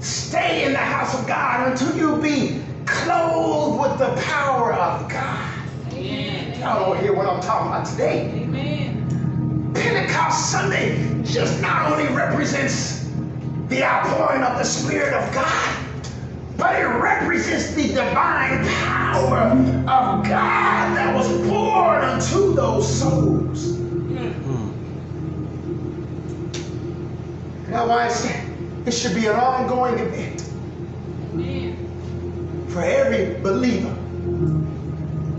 Stay 0.00 0.64
in 0.64 0.72
the 0.72 0.78
house 0.78 1.18
of 1.18 1.26
God 1.26 1.70
until 1.70 1.94
you 1.96 2.16
be 2.22 2.62
clothed 2.86 3.80
with 3.80 3.98
the 3.98 4.20
power 4.22 4.72
of 4.72 5.08
God. 5.08 5.68
Y'all 5.92 6.94
don't 6.94 7.02
hear 7.02 7.12
what 7.12 7.26
I'm 7.26 7.42
talking 7.42 7.68
about 7.68 7.86
today. 7.86 8.48
Pentecost 9.74 10.50
Sunday 10.50 11.22
just 11.22 11.60
not 11.60 11.92
only 11.92 12.06
represents 12.14 13.10
the 13.68 13.84
outpouring 13.84 14.42
of 14.42 14.58
the 14.58 14.64
Spirit 14.64 15.12
of 15.12 15.34
God, 15.34 15.81
but 16.62 16.76
it 16.78 16.86
represents 16.86 17.72
the 17.74 17.88
divine 17.88 18.64
power 18.84 19.38
of 19.40 20.22
God 20.22 20.96
that 20.96 21.12
was 21.12 21.26
poured 21.48 22.04
unto 22.04 22.54
those 22.54 23.00
souls. 23.00 23.78
That's 27.66 27.88
why 27.88 28.04
I 28.04 28.08
said 28.08 28.48
it 28.86 28.92
should 28.92 29.16
be 29.16 29.26
an 29.26 29.34
ongoing 29.34 29.98
event 29.98 30.42
for 32.70 32.82
every 32.82 33.40
believer. 33.40 33.96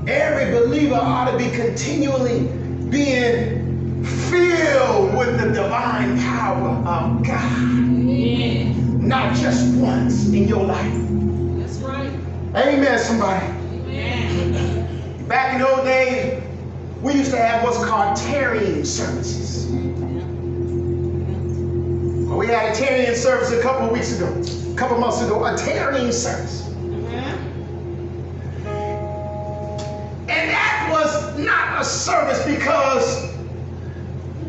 Every 0.05 0.51
believer 0.51 0.95
ought 0.95 1.31
to 1.31 1.37
be 1.37 1.49
continually 1.51 2.47
being 2.89 4.03
filled 4.03 5.15
with 5.15 5.39
the 5.39 5.53
divine 5.53 6.19
power 6.19 6.69
of 6.85 7.25
God. 7.25 8.82
Not 9.07 9.35
just 9.35 9.75
once 9.75 10.27
in 10.29 10.47
your 10.47 10.63
life. 10.63 10.93
That's 11.59 11.77
right. 11.79 12.09
Amen, 12.55 12.97
somebody. 12.99 13.45
Amen. 13.89 15.27
Back 15.27 15.55
in 15.55 15.61
the 15.61 15.69
old 15.69 15.83
days, 15.83 16.41
we 17.01 17.13
used 17.15 17.31
to 17.31 17.37
have 17.37 17.63
what's 17.63 17.83
called 17.83 18.15
tarrying 18.15 18.85
services. 18.85 19.67
We 22.31 22.47
had 22.47 22.71
a 22.71 22.75
tarrying 22.75 23.15
service 23.15 23.51
a 23.51 23.61
couple 23.61 23.87
of 23.87 23.91
weeks 23.91 24.17
ago, 24.17 24.27
a 24.71 24.75
couple 24.77 24.95
of 24.95 25.01
months 25.01 25.21
ago, 25.21 25.43
a 25.43 25.57
tarrying 25.57 26.13
service. 26.13 26.61
Mm-hmm. 26.61 27.15
And 30.29 30.49
that 30.49 30.87
was 30.89 31.37
not 31.37 31.81
a 31.81 31.83
service 31.83 32.41
because 32.45 33.33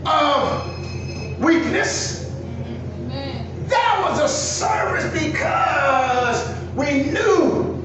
of 0.06 1.40
weakness. 1.40 2.23
A 4.24 4.28
service 4.28 5.04
because 5.12 6.48
we 6.74 7.02
knew 7.12 7.78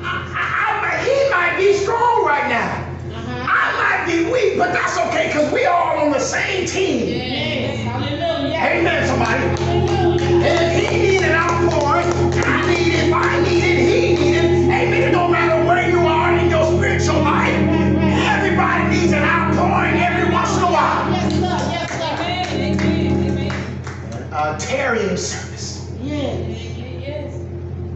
I, 0.00 0.80
I, 0.80 1.04
he 1.04 1.30
might 1.30 1.58
be 1.58 1.74
strong 1.74 2.24
right 2.24 2.48
now. 2.48 2.96
Uh-huh. 3.14 3.46
I 3.46 3.76
might 3.76 4.06
be 4.10 4.32
weak, 4.32 4.56
but 4.56 4.72
that's 4.72 4.96
okay 4.96 5.26
because 5.26 5.52
we 5.52 5.66
all 5.66 5.98
on 5.98 6.12
the 6.12 6.18
same 6.18 6.66
team. 6.66 7.08
Yes. 7.08 7.84
Hallelujah. 7.84 8.56
Amen, 8.56 9.06
somebody. 9.06 9.87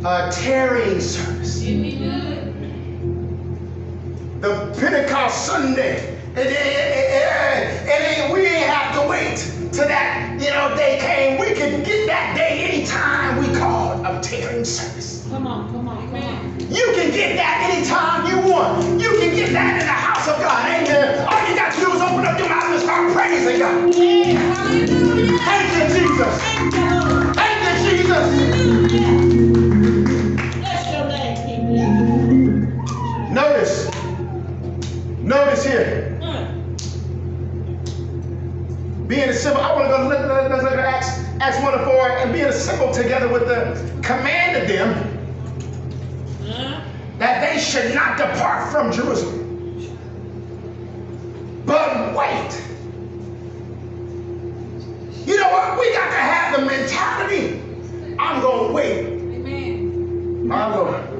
A 0.04 0.28
tarrying 0.32 1.00
service. 1.00 1.62
It. 1.62 2.50
The 4.40 4.74
Pentecost 4.76 5.46
Sunday. 5.46 6.18
And, 6.34 6.40
and, 6.40 7.88
and, 7.88 8.32
we 8.32 8.40
ain't 8.40 8.66
have 8.66 9.00
to 9.00 9.08
wait 9.08 9.36
till 9.70 9.86
that, 9.86 10.40
you 10.40 10.50
know, 10.50 10.74
day 10.74 10.98
came. 10.98 11.38
We 11.38 11.54
could 11.54 11.84
get 11.84 12.08
that 12.08 12.34
day 12.34 12.64
anytime 12.64 13.38
we 13.38 13.56
called 13.56 14.04
a 14.04 14.20
tearing 14.20 14.64
service. 14.64 15.24
Come 15.30 15.46
on, 15.46 15.70
come 15.70 15.86
on, 15.86 16.10
come 16.10 16.20
on. 16.20 16.58
You 16.58 16.92
can 16.96 17.12
get 17.12 17.36
that 17.36 17.70
anytime 17.70 18.26
you 18.26 18.52
want. 18.52 19.00
You 19.00 19.10
can 19.20 19.36
get 19.36 19.52
that 19.52 19.80
in 19.80 19.86
the 19.86 19.92
house 19.92 20.26
of 20.26 20.40
God. 20.40 20.66
Amen. 20.66 21.28
All 21.28 21.48
you 21.48 21.54
got 21.54 21.74
to 21.74 21.80
do 21.80 21.92
is 21.92 22.00
open 22.00 22.26
up 22.26 22.36
your 22.40 22.48
mouth 22.48 22.72
and 22.72 22.80
start 22.82 23.12
praising 23.14 23.60
God. 23.60 23.94
Hallelujah. 23.94 25.38
Thank 25.46 25.70
you, 25.78 25.84
Jesus. 25.94 26.42
Thank 26.42 26.74
you. 26.74 27.34
Thank 27.34 27.62
you, 27.62 28.02
Jesus. 28.02 29.31
Notice 35.32 35.64
here. 35.64 36.18
Being 39.06 39.30
a 39.30 39.32
symbol, 39.32 39.62
I 39.62 39.72
want 39.72 39.84
to 39.84 39.96
go 39.96 40.06
look, 40.06 40.20
look, 40.20 40.50
look, 40.50 40.62
look 40.62 40.72
at 40.72 40.78
Acts, 40.78 41.08
Acts 41.40 41.58
1 41.62 41.72
and 41.72 41.84
4, 41.84 42.10
and 42.18 42.32
being 42.34 42.44
a 42.44 42.52
symbol 42.52 42.92
together 42.92 43.28
with 43.32 43.46
the 43.48 43.80
commanded 44.02 44.68
them 44.68 45.08
that 47.18 47.40
they 47.40 47.58
should 47.58 47.94
not 47.94 48.18
depart 48.18 48.70
from 48.70 48.92
Jerusalem. 48.92 49.96
But 51.64 52.14
wait. 52.14 52.62
You 55.26 55.38
know 55.38 55.48
what? 55.48 55.80
We 55.80 55.92
got 55.94 56.10
to 56.10 56.20
have 56.20 56.60
the 56.60 56.66
mentality. 56.66 57.62
I'm 58.18 58.42
going 58.42 58.66
to 58.66 58.72
wait. 58.74 59.06
Amen. 59.06 60.52
I'm 60.52 60.72
going 60.72 61.11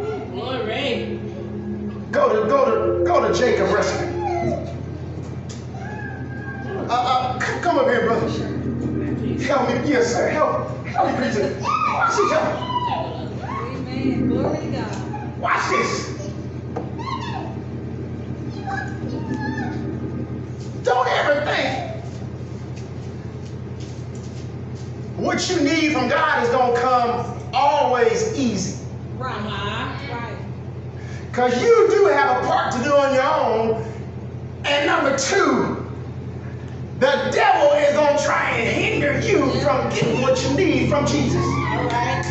Help 9.52 9.68
me, 9.68 9.90
yes, 9.90 10.14
sir. 10.14 10.30
Help, 10.30 10.86
help 10.86 11.10
me, 11.10 11.16
preacher. 11.18 11.54
Watch 11.60 12.16
this, 12.16 12.30
y'all. 12.30 13.38
Amen. 13.44 14.28
Glory 14.28 14.56
to 14.56 14.66
God. 14.72 15.40
Watch 15.40 15.68
this. 15.68 16.30
Don't 20.84 21.06
ever 21.06 21.44
think 21.44 22.02
what 25.18 25.50
you 25.50 25.60
need 25.60 25.92
from 25.92 26.08
God 26.08 26.44
is 26.44 26.48
gonna 26.48 26.80
come 26.80 27.50
always 27.52 28.32
easy. 28.38 28.82
Right. 29.18 29.38
Right. 29.44 30.38
Because 31.30 31.62
you 31.62 31.88
do 31.90 32.06
have 32.06 32.42
a 32.42 32.46
part 32.46 32.72
to 32.72 32.82
do 32.82 32.94
on 32.94 33.12
your 33.12 33.22
own. 33.22 33.86
And 34.64 34.86
number 34.86 35.18
two, 35.18 35.71
the 37.02 37.30
devil 37.32 37.72
is 37.72 37.96
going 37.96 38.16
to 38.16 38.22
try 38.22 38.50
and 38.50 38.68
hinder 38.68 39.18
you 39.26 39.50
from 39.60 39.88
getting 39.90 40.22
what 40.22 40.40
you 40.44 40.54
need 40.54 40.88
from 40.88 41.04
Jesus. 41.04 41.34
All 41.34 41.84
right. 41.88 42.22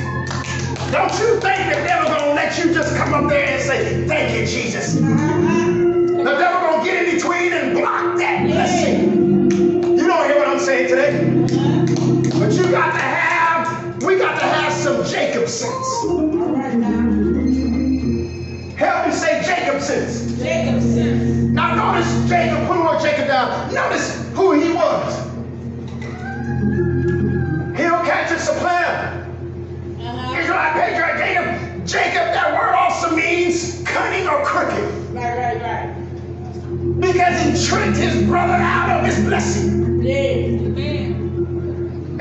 Don't 0.93 1.11
you 1.19 1.41
think 1.41 1.75
the 1.75 1.83
devil 1.83 2.07
going 2.07 2.29
to 2.29 2.33
let 2.33 2.57
you 2.57 2.73
just 2.73 2.95
come 2.95 3.13
up 3.13 3.29
there 3.29 3.49
and 3.49 3.61
say, 3.61 4.07
thank 4.07 4.33
you, 4.33 4.47
Jesus. 4.47 4.95
Uh-huh. 4.95 6.23
The 6.23 6.35
devil 6.39 6.69
going 6.69 6.85
to 6.85 6.89
get 6.89 7.05
in 7.05 7.15
between 7.15 7.51
and 7.51 7.77
block 7.77 8.17
that 8.19 8.47
blessing. 8.47 9.51
You 9.51 10.07
don't 10.07 10.25
hear 10.25 10.37
what 10.39 10.47
I'm 10.47 10.59
saying 10.59 10.87
today? 10.87 11.19
Uh-huh. 11.19 12.39
But 12.39 12.53
you 12.53 12.71
got 12.71 12.93
to 12.93 13.01
have, 13.01 14.03
we 14.03 14.17
got 14.17 14.39
to 14.39 14.45
have 14.45 14.71
some 14.71 15.03
Jacob 15.03 15.49
sense. 15.49 15.73
All 16.05 16.29
right 16.29 16.75
now. 16.75 17.11
Help 18.77 19.07
me 19.07 19.13
say 19.13 19.43
Jacob 19.43 19.81
sense. 19.81 20.39
Jacob 20.41 20.81
sense. 20.81 21.51
Now 21.51 21.75
notice 21.75 22.29
Jacob, 22.29 22.65
put 22.67 22.77
the 22.77 22.83
word 22.83 23.01
Jacob 23.01 23.27
down. 23.27 23.73
Notice 23.73 24.10
He 37.13 37.65
tricked 37.67 37.97
his 37.97 38.23
brother 38.25 38.53
out 38.53 38.99
of 38.99 39.05
his 39.05 39.19
blessing. 39.25 40.05
Amen. 40.07 40.77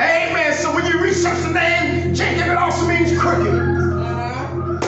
Amen. 0.00 0.53
So 0.55 0.74
when 0.74 0.85
you 0.87 1.00
research 1.00 1.38
the 1.42 1.53
name, 1.53 2.12
Jacob, 2.14 2.48
it 2.48 2.57
also 2.57 2.88
means 2.88 3.16
crooked. 3.16 3.55
Uh-huh. 3.55 4.81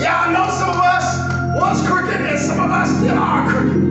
Y'all 0.00 0.32
know 0.32 0.50
some 0.58 0.70
of 0.70 0.76
us 0.76 1.16
was 1.60 1.86
crooked 1.86 2.20
and 2.20 2.38
some 2.38 2.58
of 2.58 2.70
us 2.70 2.88
still 2.98 3.16
are 3.16 3.48
crooked. 3.48 3.82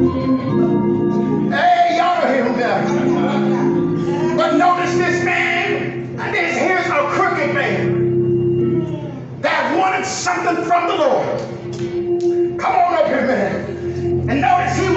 Hey, 1.54 1.98
y'all 1.98 2.20
know 2.22 2.34
him 2.34 2.60
now. 2.60 4.36
But 4.36 4.58
notice 4.58 4.94
this 4.98 5.24
man, 5.24 6.20
and 6.20 6.36
this 6.36 6.58
here's 6.58 6.88
a 6.88 7.08
crooked 7.12 7.54
man 7.54 9.40
that 9.42 9.78
wanted 9.78 10.06
something 10.06 10.66
from 10.66 10.88
the 10.90 10.96
Lord. 10.96 11.40
Come 12.60 12.76
on 12.76 12.94
up 12.96 13.08
here, 13.08 13.26
man. 13.26 13.76
And 14.28 14.42
notice 14.42 14.76
he 14.78 14.90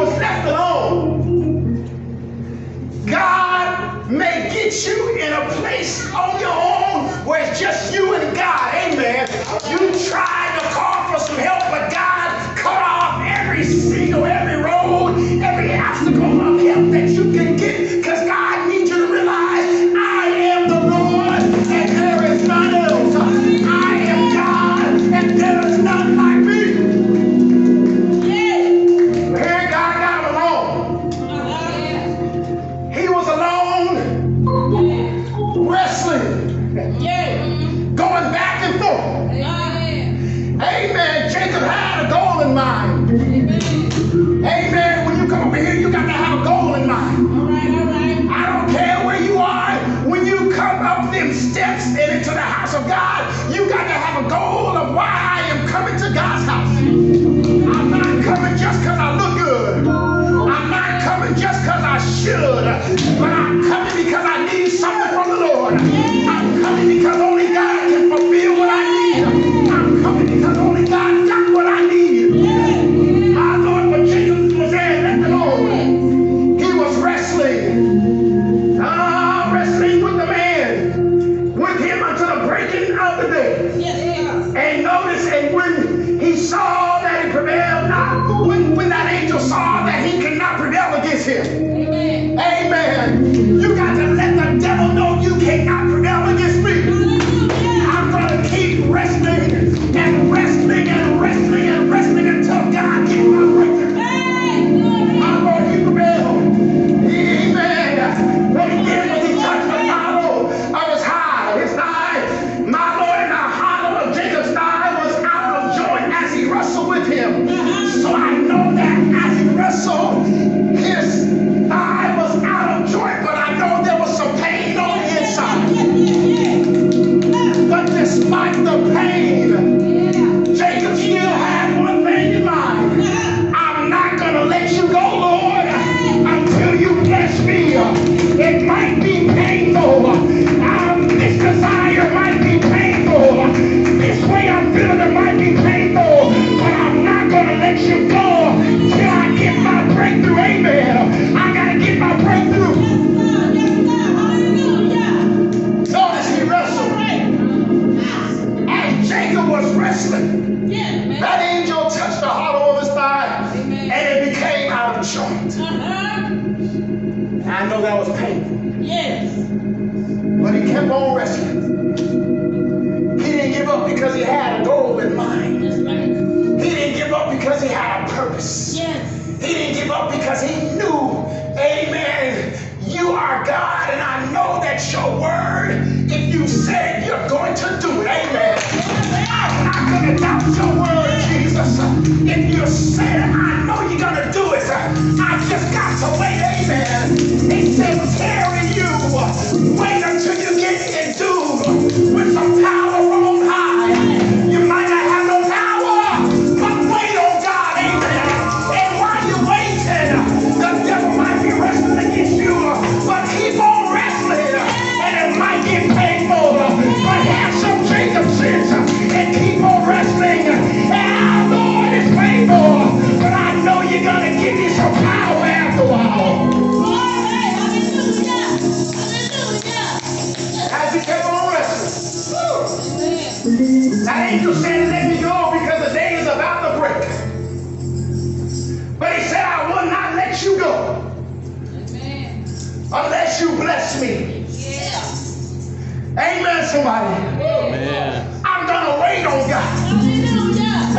You 192.58 192.66
said 192.66 193.20
I 193.22 193.64
know 193.66 193.88
you're 193.88 194.00
going 194.00 194.16
to 194.16 194.32
do 194.32 194.52
it. 194.54 194.64
I 194.68 195.46
just 195.48 195.72
got 195.72 195.96
to 196.00 196.20
wait. 196.20 196.42
Amen. 196.42 197.17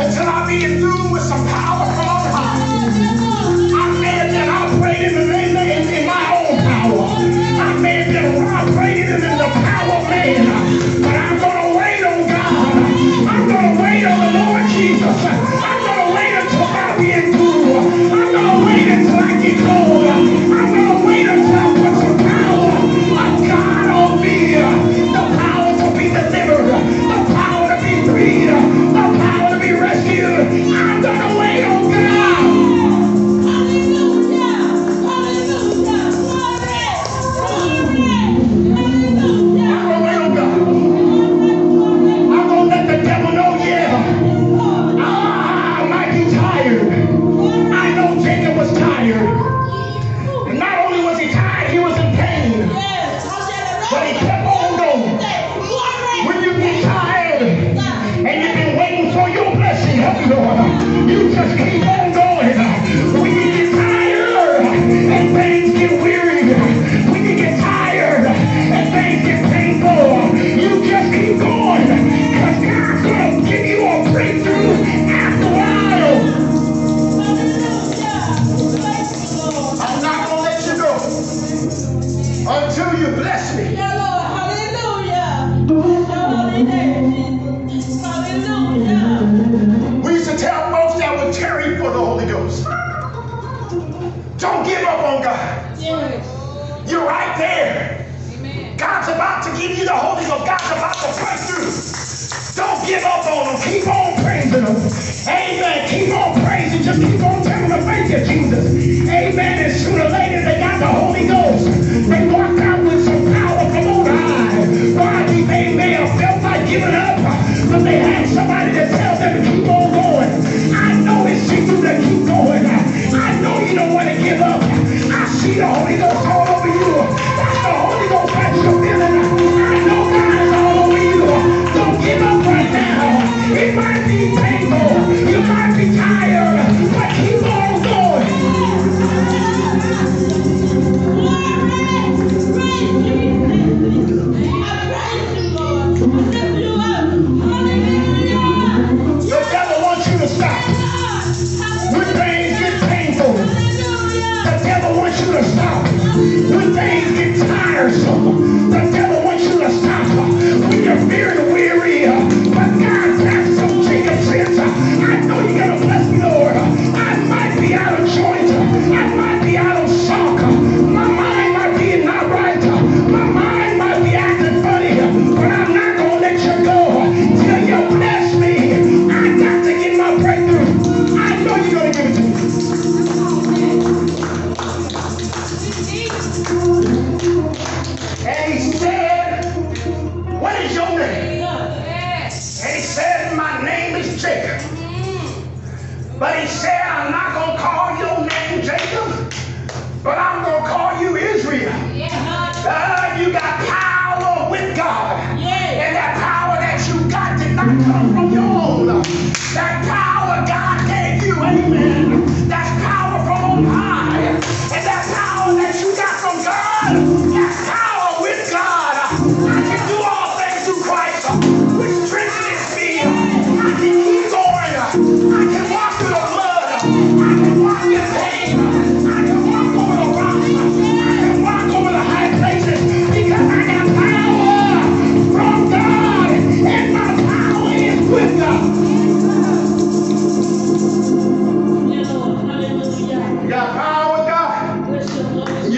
until 0.00 0.26
I 0.28 0.46
be 0.46 0.78
through 0.78 1.12
with 1.12 1.22
some 1.22 1.46
power 1.46 1.84
from 1.94 2.08
on 2.08 2.30
high. 2.32 2.56
I 3.82 4.00
may 4.00 4.32
in, 5.60 5.88
in 5.88 6.06
my 6.06 6.24
own 6.40 6.56
power. 6.58 7.04
I 7.60 7.78
in 9.22 9.36
the 9.36 9.50
power 9.68 10.02
man. 10.08 10.59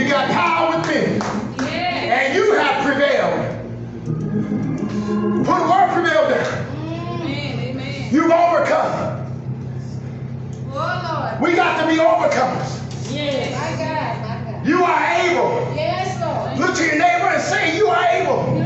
You 0.03 0.09
got 0.09 0.31
power 0.33 0.79
within. 0.79 1.21
Yeah. 1.61 2.19
And 2.19 2.35
you 2.35 2.55
have 2.55 2.85
prevailed. 2.85 3.39
Put 5.47 5.59
the 5.61 5.71
word 5.71 5.91
prevail 5.93 6.29
down. 6.29 6.67
Amen. 7.23 8.13
You've 8.13 8.33
overcome. 8.33 9.31
Oh, 10.73 11.39
Lord. 11.39 11.41
We 11.41 11.55
got 11.55 11.81
to 11.81 11.87
be 11.87 11.99
overcomers. 12.01 13.15
Yes. 13.15 13.53
My 13.55 13.71
God, 13.79 14.45
my 14.45 14.51
God. 14.51 14.67
You 14.67 14.83
are 14.83 15.05
able. 15.21 15.77
Yes, 15.77 16.21
Lord. 16.21 16.59
Look 16.59 16.77
to 16.79 16.85
your 16.85 16.99
neighbor 16.99 17.29
and 17.29 17.41
say, 17.41 17.77
You 17.77 17.87
are 17.87 18.05
able. 18.09 18.62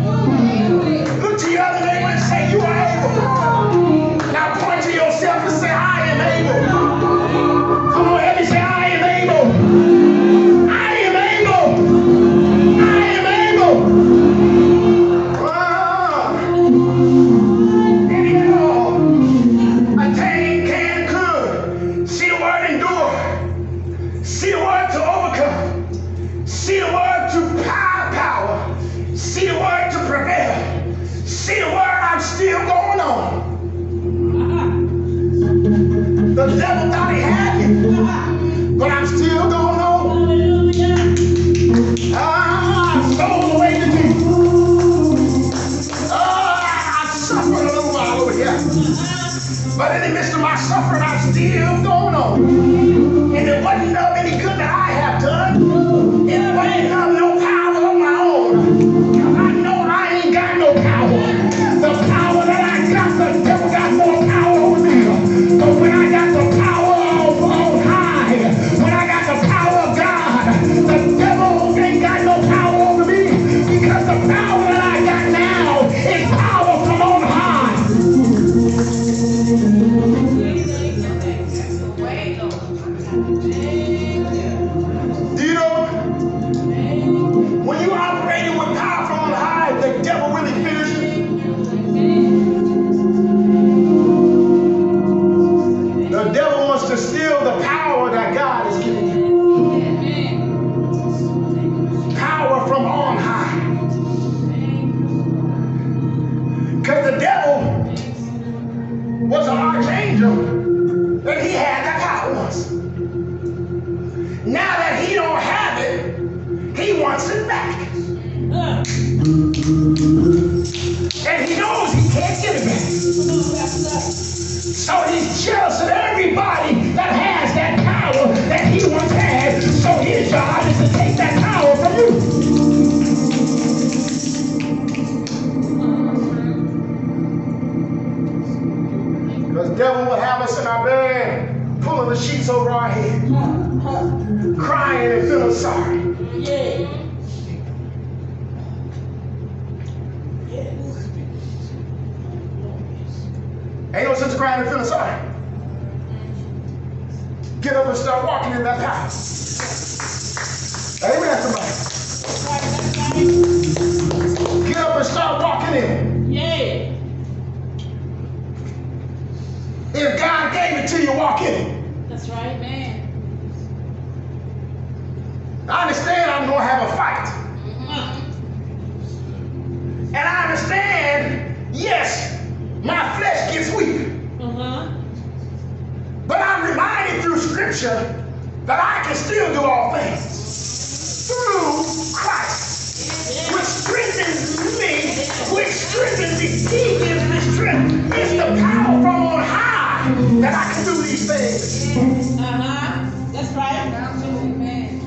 scripture 187.73 188.25
that 188.65 188.79
I 188.79 189.03
can 189.05 189.17
still 189.17 189.53
do 189.53 189.61
all 189.61 189.93
things 189.93 191.27
through 191.27 192.15
Christ, 192.15 193.53
which 193.53 193.65
strengthens 193.65 194.79
me, 194.79 195.55
which 195.55 195.69
strengthens 195.69 196.39
me. 196.39 196.47
He 196.47 196.99
gives 196.99 197.25
me 197.29 197.41
strength. 197.55 198.15
It's 198.15 198.33
the 198.33 198.61
power 198.61 199.03
from 199.03 199.27
on 199.27 199.43
high 199.43 200.15
that 200.41 200.55
I 200.55 200.73
can 200.75 200.85
do 200.85 201.03
these 201.03 201.27
things. 201.27 202.39
Uh-huh. 202.39 203.11
That's 203.33 203.53
right. 203.57 203.93
Amen. 204.23 205.01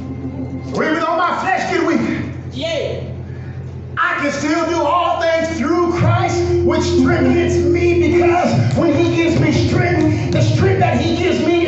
Even 0.67 0.99
though 0.99 1.17
my 1.17 1.39
flesh 1.39 1.71
get 1.71 1.87
weak, 1.87 2.33
yeah. 2.51 3.05
I 3.97 4.19
can 4.19 4.31
still 4.31 4.65
do 4.69 4.81
all 4.81 5.21
things 5.21 5.57
through 5.57 5.93
Christ, 5.93 6.41
which 6.65 6.81
strengthens 6.81 7.57
me 7.65 8.11
because 8.11 8.77
when 8.77 8.93
He 8.95 9.15
gives 9.15 9.39
me 9.39 9.51
strength, 9.51 10.33
the 10.33 10.41
strength 10.41 10.79
that 10.79 11.01
He 11.01 11.15
gives 11.17 11.45
me 11.45 11.58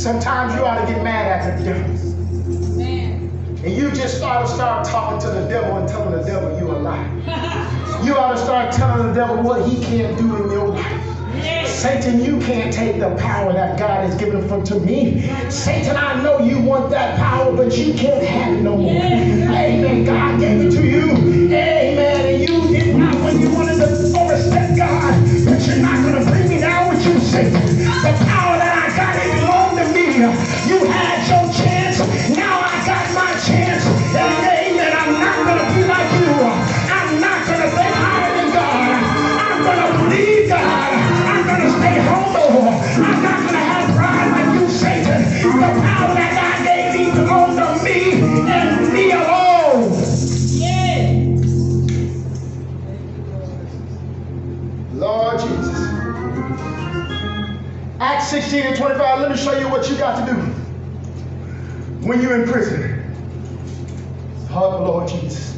Sometimes 0.00 0.54
you 0.54 0.64
ought 0.64 0.80
to 0.80 0.90
get 0.90 1.04
mad 1.04 1.26
at 1.26 1.58
the 1.58 1.64
devil. 1.64 2.78
Man. 2.78 3.28
And 3.62 3.76
you 3.76 3.90
just 3.90 4.22
ought 4.22 4.40
to 4.40 4.48
start 4.48 4.86
talking 4.86 5.20
to 5.20 5.28
the 5.28 5.46
devil 5.46 5.76
and 5.76 5.86
telling 5.86 6.12
the 6.12 6.24
devil 6.24 6.58
you 6.58 6.70
a 6.70 6.78
lie. 6.78 7.66
You 8.02 8.16
ought 8.16 8.32
to 8.32 8.38
start 8.38 8.72
telling 8.72 9.08
the 9.08 9.12
devil 9.12 9.42
what 9.42 9.68
he 9.68 9.84
can't 9.84 10.16
do 10.16 10.42
in 10.42 10.50
your 10.50 10.68
life. 10.68 11.66
Satan, 11.68 12.24
you 12.24 12.40
can't 12.40 12.72
take 12.72 12.98
the 12.98 13.14
power 13.16 13.52
that 13.52 13.78
God 13.78 14.08
has 14.08 14.18
given 14.18 14.48
from 14.48 14.64
to 14.64 14.80
me. 14.80 15.20
Satan, 15.50 15.94
I 15.96 16.22
know 16.22 16.38
you 16.38 16.62
want 16.62 16.88
that 16.90 17.18
power, 17.18 17.54
but 17.54 17.76
you 17.76 17.92
can't 17.92 18.24
have 18.24 18.56
it 18.56 18.62
no 18.62 18.78
more. 18.78 18.90
Amen. 18.90 20.04
God 20.06 20.40
gave 20.40 20.62
it 20.62 20.70
to 20.70 20.82
you. 20.82 21.10
Amen. 21.10 22.26
And 22.26 22.40
you 22.40 22.68
did 22.68 22.96
not 22.96 23.14
when 23.16 23.38
you 23.38 23.50
wanted 23.52 23.76
to 23.76 24.18
overstep 24.18 24.78
God, 24.78 25.12
but 25.44 25.66
you're 25.66 25.76
not 25.76 26.02
going 26.02 26.24
to 26.24 26.30
bring 26.30 26.48
me 26.48 26.58
down 26.58 26.88
with 26.88 27.06
you, 27.06 27.20
Satan. 27.20 27.52
The 27.52 28.29
You 30.20 30.84
had 30.84 31.24
your 31.32 31.48
chance. 31.50 31.96
Now 32.36 32.60
I 32.60 32.76
got 32.84 33.08
my 33.16 33.32
chance. 33.40 33.86
And 34.12 34.44
amen. 34.52 34.92
I'm 34.92 35.16
not 35.16 35.36
going 35.48 35.64
to 35.64 35.68
be 35.72 35.88
like 35.88 36.12
you. 36.20 36.28
I'm 36.92 37.20
not 37.24 37.46
going 37.48 37.62
to 37.64 37.70
think 37.72 37.94
higher 37.96 38.32
than 38.36 38.52
God. 38.52 39.00
I'm 39.40 39.64
going 39.64 39.80
to 39.80 39.88
believe 40.04 40.48
God. 40.50 40.92
I'm 41.24 41.46
going 41.46 41.62
to 41.62 41.70
stay 41.72 41.96
humble. 42.04 42.68
I'm 42.68 43.22
not 43.24 43.40
going 43.48 43.56
to 43.56 43.64
have 43.64 43.96
pride 43.96 44.28
like 44.36 44.60
you, 44.60 44.68
Satan. 44.68 45.22
The 45.40 45.80
power 45.88 46.12
that 46.12 46.39
16 58.50 58.66
and 58.66 58.76
25, 58.76 59.20
let 59.20 59.30
me 59.30 59.36
show 59.36 59.56
you 59.56 59.68
what 59.68 59.88
you 59.88 59.96
got 59.96 60.26
to 60.26 60.34
do 60.34 60.40
when 62.04 62.20
you're 62.20 62.42
in 62.42 62.50
prison. 62.50 63.00
Oh, 64.50 64.82
Lord 64.82 65.08
Jesus. 65.08 65.56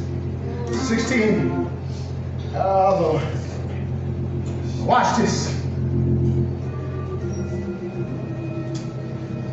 16. 0.87 1.71
Oh, 2.53 2.99
Lord. 3.01 3.23
Watch 4.85 5.17
this. 5.17 5.47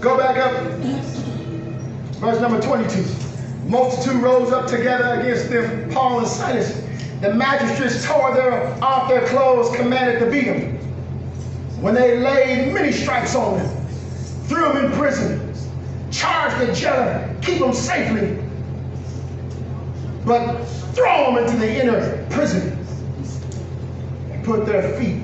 Go 0.02 0.18
back 0.18 0.36
up. 0.36 0.52
Verse 2.16 2.42
number 2.42 2.60
22. 2.60 3.06
Multitude 3.70 4.22
rose 4.22 4.52
up 4.52 4.66
together 4.66 5.18
against 5.18 5.48
them, 5.48 5.90
Paul 5.90 6.18
and 6.18 6.28
Silas. 6.28 6.78
The 7.22 7.32
magistrates 7.32 8.04
tore 8.04 8.34
their, 8.34 8.66
off 8.84 9.08
their 9.08 9.26
clothes, 9.28 9.74
commanded 9.74 10.18
to 10.18 10.30
beat 10.30 10.44
them. 10.44 10.79
When 11.80 11.94
they 11.94 12.18
laid 12.18 12.74
many 12.74 12.92
stripes 12.92 13.34
on 13.34 13.56
them, 13.56 13.86
threw 14.44 14.70
them 14.72 14.84
in 14.84 14.92
prison, 14.92 15.54
charged 16.10 16.58
the 16.58 16.74
jailer, 16.74 17.34
keep 17.40 17.58
them 17.58 17.72
safely, 17.72 18.36
but 20.26 20.62
throw 20.92 21.32
them 21.32 21.42
into 21.42 21.56
the 21.56 21.82
inner 21.82 22.26
prison 22.28 22.86
and 24.30 24.44
put 24.44 24.66
their 24.66 24.92
feet 24.98 25.22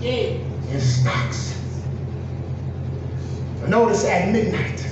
in 0.00 0.80
stocks. 0.80 1.60
Notice 3.66 4.04
at 4.04 4.30
midnight, 4.32 4.86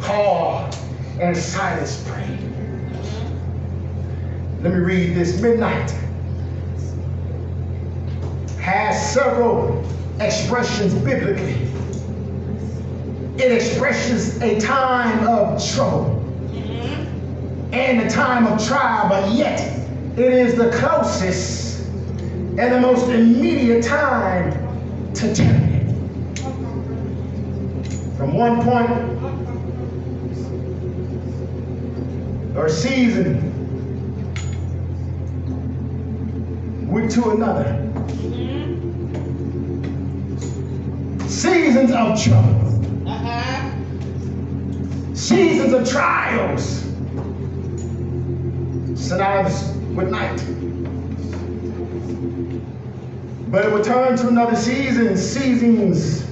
Paul 0.00 0.68
and 1.18 1.34
Silas 1.34 2.06
prayed. 2.06 2.38
Let 4.62 4.74
me 4.74 4.80
read 4.80 5.16
this. 5.16 5.40
Midnight 5.40 5.94
has 8.60 9.12
several 9.12 9.84
expressions 10.20 10.94
biblically. 10.94 11.54
It 13.36 13.52
expresses 13.52 14.40
a 14.42 14.60
time 14.60 15.26
of 15.28 15.64
trouble 15.72 16.24
mm-hmm. 16.48 17.74
and 17.74 18.00
a 18.00 18.10
time 18.10 18.46
of 18.46 18.64
trial, 18.66 19.08
but 19.08 19.32
yet 19.32 19.60
it 20.16 20.32
is 20.32 20.56
the 20.56 20.70
closest 20.72 21.86
and 21.86 22.72
the 22.72 22.80
most 22.80 23.08
immediate 23.08 23.84
time 23.84 24.52
to 25.14 25.34
terminate. 25.34 25.96
From 28.16 28.34
one 28.34 28.60
point 28.62 28.90
or 32.56 32.68
season 32.68 33.54
week 36.88 37.10
to 37.10 37.30
another. 37.30 37.87
Seasons 41.28 41.92
of 41.92 42.20
trouble, 42.20 42.82
Uh-huh. 43.06 43.70
seasons 45.14 45.72
of 45.74 45.88
trials, 45.88 46.84
synonymous 48.94 49.74
with 49.94 50.10
night. 50.10 50.42
But 53.50 53.66
it 53.66 53.72
would 53.72 53.84
turn 53.84 54.16
to 54.16 54.28
another 54.28 54.56
season, 54.56 55.16
seasons, 55.16 56.24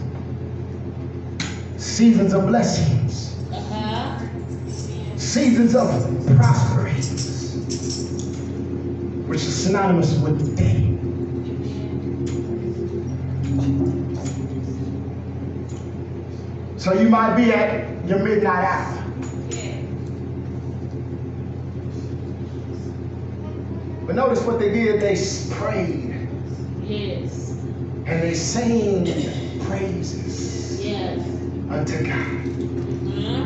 seasons 1.77 2.33
of 2.33 2.47
blessings, 2.47 3.37
Uh-huh. 3.53 4.19
seasons 5.17 5.75
of 5.77 5.89
prosperity, 6.37 7.03
which 9.29 9.41
is 9.43 9.55
synonymous 9.55 10.19
with 10.19 10.57
day. 10.57 10.76
So 16.87 16.93
you 16.93 17.09
might 17.09 17.35
be 17.35 17.53
at 17.53 18.07
your 18.07 18.21
midnight 18.21 18.63
hour. 18.65 19.05
But 24.07 24.15
notice 24.15 24.41
what 24.45 24.61
they 24.61 24.73
did. 24.73 25.01
They 25.01 25.17
prayed 25.57 26.29
Yes. 26.85 27.57
and 28.07 28.23
they 28.23 28.35
sang 28.35 29.05
praises 29.63 30.81
Yes. 30.81 31.19
unto 31.69 32.05
God. 32.05 32.37
Uh-huh. 33.19 33.43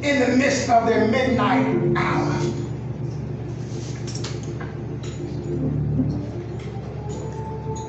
In 0.00 0.20
the 0.30 0.36
midst 0.38 0.70
of 0.70 0.86
their 0.88 1.08
midnight 1.08 1.66
hour. 1.94 2.40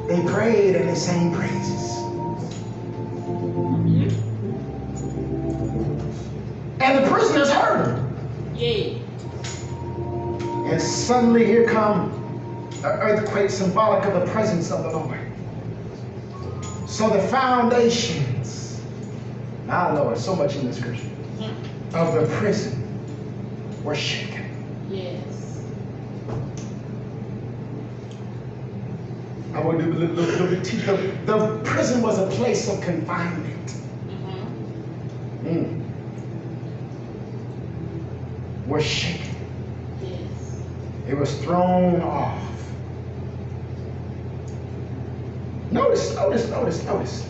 They 0.10 0.22
prayed 0.30 0.76
and 0.76 0.90
they 0.90 0.96
sang 0.96 1.34
praises. 1.34 1.61
And 6.92 7.06
the 7.06 7.10
prisoners 7.10 7.50
heard 7.50 7.86
them. 7.86 8.54
Yeah. 8.54 8.98
And 10.70 10.82
suddenly 10.82 11.46
here 11.46 11.66
come 11.66 12.12
an 12.84 13.00
earthquake 13.00 13.50
symbolic 13.50 14.04
of 14.04 14.14
the 14.14 14.30
presence 14.34 14.72
of 14.72 14.84
the 14.84 14.90
Lord. 14.90 15.18
So 16.90 17.10
the 17.10 17.26
foundations, 17.30 18.82
ah 19.70 19.94
Lord, 19.96 20.18
so 20.18 20.36
much 20.36 20.58
in 20.58 20.68
the 20.68 20.74
scripture, 20.74 21.08
of 21.94 22.14
the 22.14 22.28
prison 22.36 22.86
were 23.86 23.96
shaken. 23.96 24.44
Yes. 24.90 25.64
I 29.54 29.62
want 29.62 29.80
to 29.80 29.86
do 29.86 29.92
a 29.94 29.98
little, 29.98 30.48
bit. 30.48 30.66
The, 30.66 30.98
the 31.26 31.62
prison 31.64 32.02
was 32.02 32.20
a 32.20 32.28
place 32.36 32.68
of 32.70 32.82
confinement. 32.82 33.76
Uh-huh. 34.10 35.46
Mm. 35.46 35.82
Were 38.72 38.80
shaken. 38.80 39.36
Yes. 40.02 40.62
It 41.06 41.18
was 41.18 41.38
thrown 41.44 42.00
off. 42.00 42.42
Notice, 45.72 46.16
notice, 46.16 46.48
notice, 46.48 46.82
notice. 46.86 47.28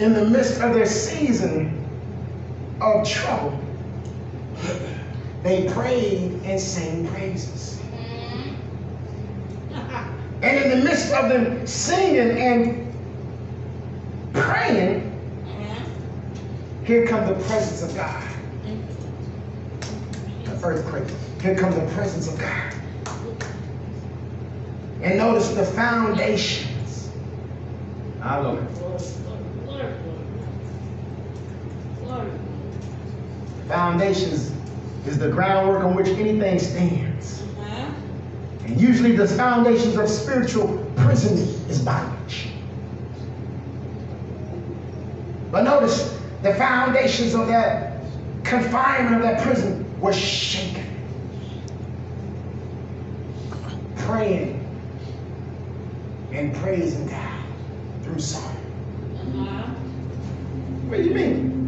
In 0.00 0.12
the 0.12 0.26
midst 0.26 0.60
of 0.60 0.74
their 0.74 0.84
season 0.84 1.82
of 2.82 3.08
trouble, 3.08 3.58
they 5.42 5.66
prayed 5.72 6.42
and 6.44 6.60
sang 6.60 7.08
praises. 7.08 7.80
Mm-hmm. 7.96 8.50
And 10.42 10.58
in 10.58 10.78
the 10.78 10.84
midst 10.84 11.10
of 11.14 11.30
them 11.30 11.66
singing 11.66 12.36
and 12.36 12.94
praying, 14.34 15.10
mm-hmm. 15.46 16.84
here 16.84 17.06
comes 17.06 17.28
the 17.30 17.46
presence 17.46 17.80
of 17.80 17.96
God. 17.96 18.28
Earthquake. 20.62 21.08
Here 21.40 21.56
comes 21.56 21.74
the 21.74 21.86
presence 21.94 22.28
of 22.28 22.38
God. 22.38 22.74
And 25.02 25.18
notice 25.18 25.48
the 25.48 25.64
foundations. 25.64 27.10
Love 28.20 28.58
it. 28.58 28.82
Foundations 33.66 34.52
is 35.06 35.18
the 35.18 35.28
groundwork 35.30 35.82
on 35.82 35.96
which 35.96 36.08
anything 36.08 36.58
stands. 36.58 37.42
And 38.64 38.80
usually 38.80 39.16
the 39.16 39.26
foundations 39.26 39.96
of 39.96 40.08
spiritual 40.08 40.86
prison 40.96 41.36
is 41.68 41.80
bondage. 41.80 42.48
But 45.50 45.62
notice 45.64 46.16
the 46.42 46.54
foundations 46.54 47.34
of 47.34 47.48
that 47.48 48.00
confinement 48.44 49.16
of 49.16 49.22
that 49.22 49.42
prison 49.42 49.81
were 50.02 50.12
shaken. 50.12 50.84
Praying 53.98 54.58
and 56.32 56.54
praising 56.56 57.06
God 57.06 57.44
through 58.02 58.18
song. 58.18 58.56
What 60.88 60.96
do 60.96 61.04
you 61.04 61.14
mean? 61.14 61.62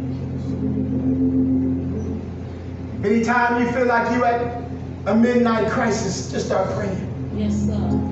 Anytime 3.05 3.65
you 3.65 3.71
feel 3.71 3.85
like 3.85 4.13
you 4.15 4.25
at 4.25 4.63
a 5.05 5.15
midnight 5.15 5.69
crisis, 5.71 6.29
just 6.29 6.47
start 6.47 6.69
praying. 6.73 7.31
Yes, 7.37 7.55
sir. 7.55 8.11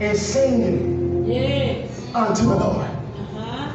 And 0.00 0.18
singing 0.18 1.24
yes. 1.26 2.12
unto 2.12 2.42
the 2.42 2.56
Lord. 2.56 2.88
Uh-huh. 2.88 3.70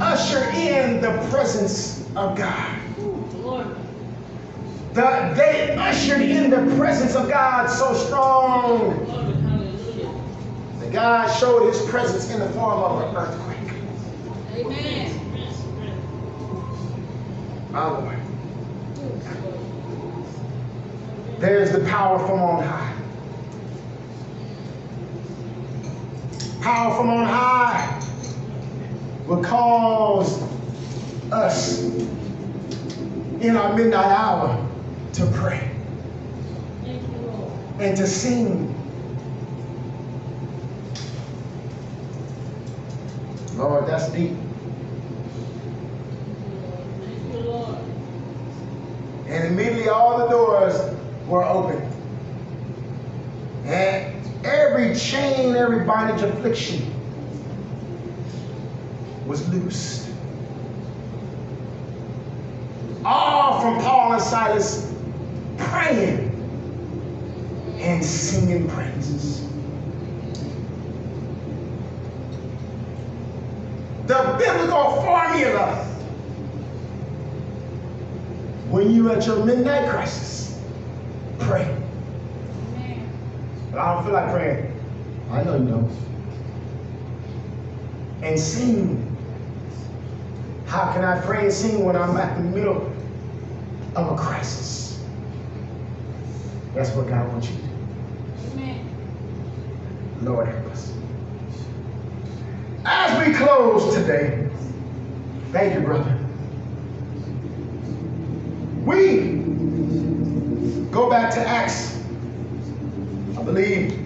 Usher 0.00 0.48
in 0.50 1.02
the 1.02 1.10
presence 1.30 2.03
of 2.16 2.36
God. 2.36 2.80
The, 4.92 5.32
they 5.34 5.74
ushered 5.76 6.20
in 6.20 6.50
the 6.50 6.76
presence 6.76 7.16
of 7.16 7.28
God 7.28 7.66
so 7.66 7.92
strong 7.94 9.04
that 10.78 10.92
God 10.92 11.26
showed 11.38 11.66
his 11.66 11.82
presence 11.90 12.32
in 12.32 12.38
the 12.38 12.48
form 12.50 12.78
of 12.78 13.08
an 13.08 13.16
earthquake. 13.16 13.58
Amen. 14.54 15.20
My. 17.72 18.16
There's 21.40 21.72
the 21.72 21.80
power 21.80 22.20
from 22.20 22.40
on 22.40 22.62
high. 22.62 22.94
Power 26.62 26.96
from 26.96 27.10
on 27.10 27.26
high 27.26 28.00
will 29.26 29.42
cause 29.42 30.53
us 31.32 31.82
in 33.40 33.56
our 33.56 33.74
midnight 33.76 34.06
hour 34.06 34.66
to 35.14 35.26
pray 35.26 35.70
and 37.78 37.96
to 37.96 38.06
sing. 38.06 38.70
Lord, 43.56 43.86
that's 43.86 44.10
deep. 44.10 44.32
And 49.26 49.46
immediately 49.46 49.88
all 49.88 50.18
the 50.18 50.28
doors 50.28 50.78
were 51.26 51.44
open. 51.44 51.80
And 53.64 54.14
every 54.44 54.94
chain, 54.96 55.56
every 55.56 55.84
bondage 55.84 56.22
affliction 56.22 56.92
was 59.26 59.48
loosed. 59.48 60.08
All 63.04 63.53
from 63.64 63.80
Paul 63.80 64.12
and 64.12 64.22
Silas 64.22 64.94
praying 65.56 66.28
and 67.78 68.04
singing 68.04 68.68
praises. 68.68 69.40
The 74.06 74.36
biblical 74.38 75.00
formula 75.00 75.82
when 78.68 78.90
you're 78.90 79.12
at 79.12 79.26
your 79.26 79.42
midnight 79.46 79.88
crisis, 79.88 80.60
pray. 81.38 81.62
Amen. 82.74 83.10
But 83.70 83.80
I 83.80 83.94
don't 83.94 84.04
feel 84.04 84.12
like 84.12 84.30
praying. 84.30 84.78
I 85.30 85.42
know 85.42 85.56
you 85.56 85.68
don't. 85.68 85.90
And 88.22 88.38
sing. 88.38 89.16
How 90.66 90.92
can 90.92 91.02
I 91.02 91.18
pray 91.22 91.44
and 91.44 91.52
sing 91.52 91.82
when 91.82 91.96
I'm 91.96 92.14
at 92.18 92.36
the 92.36 92.42
middle 92.42 92.93
of 93.96 94.12
a 94.12 94.16
crisis? 94.16 95.02
That's 96.74 96.90
what 96.90 97.08
God 97.08 97.28
wants 97.28 97.48
you 97.48 97.56
to 97.56 97.62
do. 97.62 97.68
Amen. 98.52 98.80
Lord 100.22 100.48
help 100.48 100.66
us. 100.66 100.92
As 102.84 103.26
we 103.26 103.34
close 103.34 103.94
today, 103.94 104.48
thank 105.52 105.74
you, 105.74 105.80
brother. 105.80 106.18
We 108.84 109.42
go 110.90 111.08
back 111.08 111.32
to 111.34 111.40
Acts, 111.40 111.96
I 113.38 113.42
believe, 113.42 113.98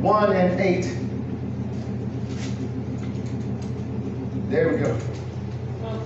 1 0.00 0.32
and 0.32 0.60
8. 0.60 0.96
There 4.48 4.68
we 4.72 4.78
go. 4.78 4.98
Oh, 5.84 6.02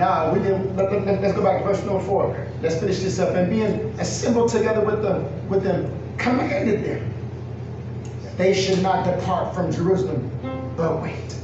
Now 0.00 0.32
we 0.32 0.40
can 0.40 0.74
let, 0.76 0.90
us 0.90 1.34
go 1.34 1.42
back 1.42 1.60
to 1.60 1.68
verse 1.68 1.84
number 1.84 2.02
four. 2.02 2.46
Let's 2.62 2.80
finish 2.80 3.00
this 3.00 3.18
up. 3.18 3.34
And 3.34 3.50
being 3.50 3.70
assembled 4.00 4.50
together 4.50 4.80
with 4.80 5.02
them, 5.02 5.48
with 5.50 5.62
them, 5.62 5.94
commanded 6.16 6.84
them 6.84 7.14
they 8.38 8.54
should 8.54 8.82
not 8.82 9.04
depart 9.04 9.54
from 9.54 9.70
Jerusalem, 9.70 10.30
but 10.74 11.02
wait 11.02 11.36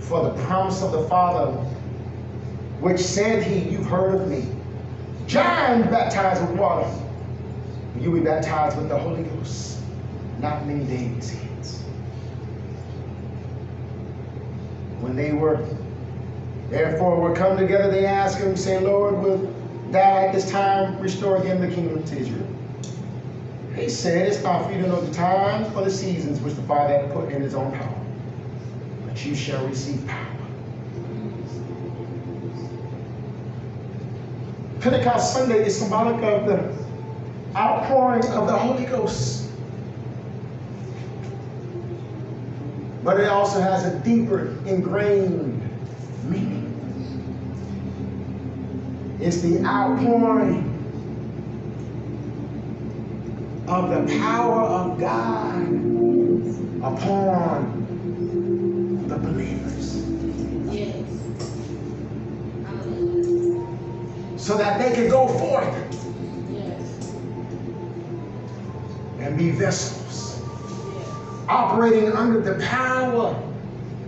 for 0.00 0.24
the 0.24 0.30
promise 0.46 0.82
of 0.82 0.90
the 0.90 1.08
Father, 1.08 1.52
which 2.80 2.98
said 2.98 3.44
he, 3.44 3.60
You've 3.70 3.86
heard 3.86 4.16
of 4.16 4.28
me. 4.28 4.48
John 5.28 5.82
baptized 5.82 6.40
with 6.40 6.58
water. 6.58 6.90
You 8.00 8.10
will 8.10 8.18
be 8.18 8.24
baptized 8.24 8.76
with 8.76 8.88
the 8.88 8.98
Holy 8.98 9.22
Ghost 9.22 9.78
not 10.40 10.66
many 10.66 10.84
days 10.84 11.30
hence. 11.30 11.82
When 15.00 15.14
they 15.14 15.30
were 15.30 15.64
Therefore, 16.70 17.20
were 17.20 17.34
come 17.34 17.56
together, 17.56 17.90
they 17.90 18.06
ask 18.06 18.38
him, 18.38 18.56
saying, 18.56 18.84
Lord, 18.84 19.18
will 19.18 19.54
thou 19.90 20.26
at 20.26 20.32
this 20.32 20.50
time 20.50 20.98
restore 20.98 21.36
again 21.36 21.60
the 21.60 21.72
kingdom 21.72 22.02
to 22.02 22.18
Israel? 22.18 22.46
He 23.76 23.88
said, 23.88 24.26
It's 24.26 24.42
not 24.42 24.66
for 24.66 24.72
you 24.72 24.82
to 24.82 24.88
know 24.88 25.00
the 25.00 25.14
times 25.14 25.72
or 25.76 25.84
the 25.84 25.90
seasons 25.90 26.40
which 26.40 26.54
the 26.54 26.62
Father 26.62 26.98
hath 26.98 27.12
put 27.12 27.30
in 27.30 27.42
his 27.42 27.54
own 27.54 27.70
power, 27.72 28.00
but 29.06 29.24
you 29.24 29.34
shall 29.34 29.64
receive 29.66 30.04
power. 30.06 30.26
Pentecost 34.80 35.34
Sunday 35.34 35.66
is 35.66 35.78
symbolic 35.78 36.22
of 36.22 36.46
the 36.46 36.74
outpouring 37.56 38.24
of 38.32 38.46
the 38.46 38.56
Holy 38.56 38.86
Ghost. 38.86 39.50
But 43.02 43.20
it 43.20 43.28
also 43.28 43.60
has 43.60 43.84
a 43.84 43.98
deeper, 44.00 44.56
ingrained 44.64 45.62
meaning. 46.28 46.55
It's 49.26 49.38
the 49.38 49.60
outpouring 49.64 50.72
of 53.66 53.90
the 53.90 54.18
power 54.20 54.60
of 54.60 55.00
God 55.00 55.62
upon 56.80 57.82
the 59.08 59.16
believers. 59.16 59.94
So 64.40 64.56
that 64.56 64.78
they 64.78 64.94
can 64.94 65.10
go 65.10 65.26
forth 65.26 65.74
and 69.18 69.36
be 69.36 69.50
vessels 69.50 70.40
operating 71.48 72.12
under 72.12 72.40
the 72.40 72.64
power 72.64 73.34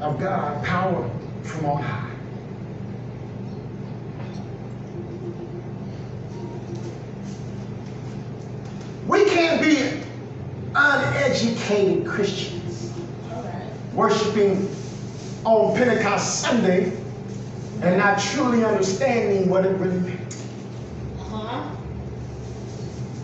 of 0.00 0.20
God, 0.20 0.64
power 0.64 1.10
from 1.42 1.66
on 1.66 1.82
high. 1.82 2.07
Uneducated 10.74 12.06
Christians 12.06 12.92
worshiping 13.92 14.68
on 15.44 15.76
Pentecost 15.76 16.40
Sunday 16.40 16.92
and 17.82 17.98
not 17.98 18.20
truly 18.20 18.64
understanding 18.64 19.48
what 19.48 19.64
it 19.64 19.70
really 19.70 19.98
meant. 20.00 20.36
Uh-huh. 21.18 21.62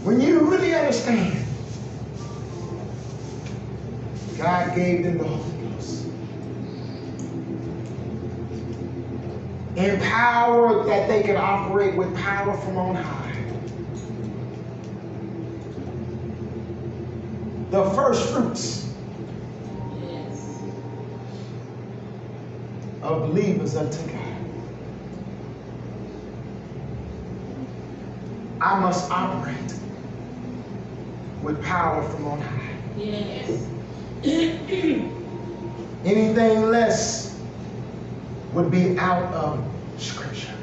When 0.03 0.21
you 0.21 0.41
really 0.51 0.75
understand, 0.75 1.45
God 4.37 4.75
gave 4.75 5.05
them 5.05 5.19
the 5.19 5.25
Holy 5.25 5.75
Ghost. 5.75 6.07
Empowered 9.77 10.87
that 10.89 11.09
they 11.09 11.23
could 11.23 11.37
operate 11.37 11.97
with 11.97 12.15
power 12.17 12.57
from 12.59 12.77
on 12.77 12.97
high. 12.97 13.24
The 17.75 17.91
first 17.91 18.29
fruits 18.29 18.87
Yes. 20.01 20.61
of 23.03 23.23
believers 23.23 23.75
unto 23.75 23.99
God. 24.13 24.21
I 28.61 28.79
must 28.79 29.11
operate 29.11 29.75
with 31.43 31.61
power 31.65 32.05
from 32.11 32.29
on 32.29 32.41
high. 32.41 32.77
Yes. 32.97 33.67
Anything 36.05 36.71
less 36.71 37.37
would 38.53 38.71
be 38.71 38.97
out 39.01 39.35
of 39.35 39.59
scripture. 39.99 40.55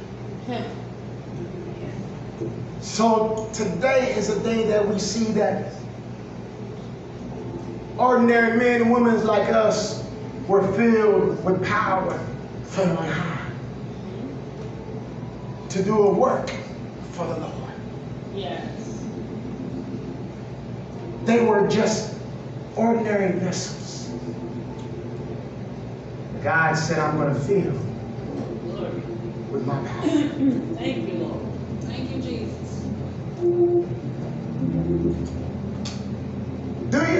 So 2.80 3.49
today 3.51 4.14
is 4.16 4.30
a 4.30 4.39
day 4.43 4.66
that 4.68 4.88
we 4.88 4.97
see 4.97 5.26
that 5.34 5.80
ordinary 8.02 8.58
men 8.58 8.82
and 8.82 8.91
women 8.91 9.24
like 9.26 9.49
us 9.49 10.04
were 10.47 10.64
filled 10.74 11.43
with 11.45 11.64
power 11.66 12.18
from 12.64 12.97
on 12.97 13.08
high 13.08 13.52
to 15.70 15.84
do 15.84 15.97
a 16.08 16.12
work 16.12 16.49
for 17.12 17.28
the 17.28 17.39
Lord. 17.39 17.54
Yes. 18.36 18.68
They 21.26 21.45
were 21.45 21.68
just 21.68 22.16
ordinary 22.76 23.34
vessels. 23.39 24.10
God 26.41 26.74
said, 26.74 26.97
I'm 26.97 27.18
going 27.18 27.34
to 27.34 27.39
fill 27.41 27.72
Glory. 28.74 28.91
with 29.52 29.66
my 29.68 29.76
power. 29.88 30.02
Thank 30.76 31.08
you, 31.08 31.20
Lord. 31.20 31.41
Thank 31.84 32.10
you, 32.16 32.22
Jesus. 32.22 32.62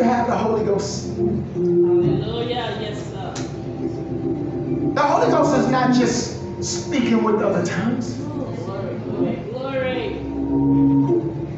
You 0.02 0.08
have 0.08 0.26
the 0.26 0.36
Holy 0.36 0.66
Ghost? 0.66 1.06
Hallelujah. 1.16 2.80
Yes, 2.82 3.12
sir. 3.12 3.34
The 4.95 5.02
Holy 5.02 5.32
Ghost 5.32 5.56
is 5.60 5.68
not 5.68 5.93
just 5.93 6.64
speaking 6.64 7.24
with 7.24 7.36
other 7.36 7.64
tongues. 7.64 8.16
Glory, 8.18 8.95
glory, 9.06 9.36
glory. 9.52 10.22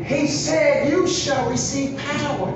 He 0.04 0.28
said, 0.28 0.90
You 0.90 1.08
shall 1.08 1.50
receive 1.50 1.98
power. 1.98 2.54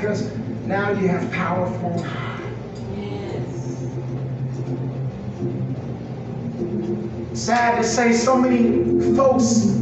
Because 0.00 0.30
now 0.64 0.92
you 0.92 1.08
have 1.08 1.28
power. 1.32 1.66
Yes. 2.96 3.88
Sad 7.32 7.82
to 7.82 7.84
say, 7.88 8.12
so 8.12 8.40
many 8.40 9.16
folks 9.16 9.76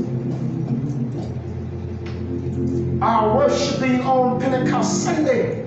are 3.02 3.36
worshiping 3.36 4.00
on 4.00 4.40
Pentecost 4.40 5.04
Sunday, 5.04 5.64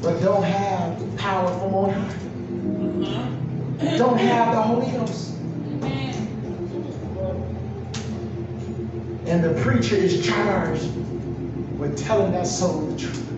but 0.00 0.18
don't 0.22 0.44
have 0.44 1.16
power 1.18 1.48
from 1.58 1.74
on 1.74 1.90
high. 1.92 3.96
Don't 3.98 4.16
have 4.16 4.54
the 4.54 4.62
Holy 4.62 4.90
Ghost. 4.92 5.34
Amen. 5.82 6.14
And 9.26 9.44
the 9.44 9.51
preacher 9.62 9.94
is 9.94 10.26
charged 10.26 10.92
with 11.78 11.96
telling 11.96 12.32
that 12.32 12.48
soul 12.48 12.80
the 12.80 12.98
truth. 12.98 13.28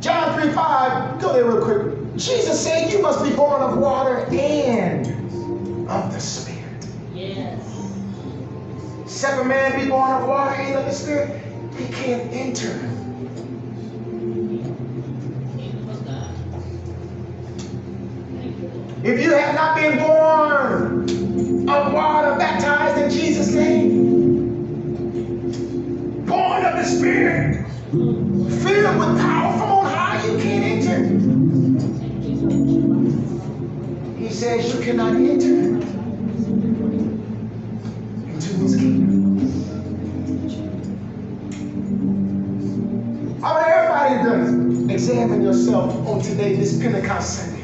John 0.00 0.40
3 0.40 0.52
5, 0.52 1.20
go 1.20 1.32
there 1.32 1.44
real 1.44 1.64
quick. 1.64 2.16
Jesus 2.16 2.60
said, 2.62 2.92
You 2.92 3.00
must 3.00 3.22
be 3.22 3.30
born 3.30 3.62
of 3.62 3.78
water 3.78 4.26
and 4.32 5.06
of 5.88 6.12
the 6.12 6.20
Spirit. 6.20 6.88
Yes. 7.14 7.62
Except 9.02 9.40
a 9.40 9.44
man 9.44 9.80
be 9.80 9.88
born 9.88 10.10
of 10.10 10.28
water 10.28 10.54
and 10.56 10.74
of 10.76 10.84
the 10.84 10.92
Spirit, 10.92 11.40
he 11.76 11.86
can't 11.92 12.32
enter. 12.32 12.72
Kingdom 15.56 15.88
of 15.88 16.04
God. 16.04 16.34
Thank 18.34 18.58
you, 18.58 18.68
Lord. 18.68 19.06
If 19.06 19.20
you 19.22 19.32
have 19.32 19.54
not 19.54 19.76
been 19.76 19.98
born 19.98 21.15
of 21.68 21.92
water, 21.92 22.36
baptized 22.38 23.02
in 23.02 23.10
Jesus' 23.10 23.52
name, 23.52 24.64
born 26.24 26.64
of 26.64 26.76
the 26.76 26.84
Spirit, 26.84 27.66
filled 27.90 28.98
with 28.98 29.20
power 29.20 29.52
from 29.58 29.70
on 29.70 29.86
high, 29.86 30.24
you 30.26 30.38
can't 30.38 30.86
enter. 30.86 30.98
He 34.18 34.28
says 34.30 34.74
you 34.74 34.80
cannot 34.80 35.16
enter 35.16 35.76
into 38.28 38.48
his 38.62 38.76
kingdom. 38.76 39.16
I 43.42 43.52
want 43.52 43.66
everybody 43.66 44.86
to 44.86 44.92
examine 44.94 45.42
yourself 45.42 45.94
on 46.06 46.20
today, 46.22 46.54
this 46.54 46.80
Pentecost 46.80 47.38
Sunday. 47.38 47.55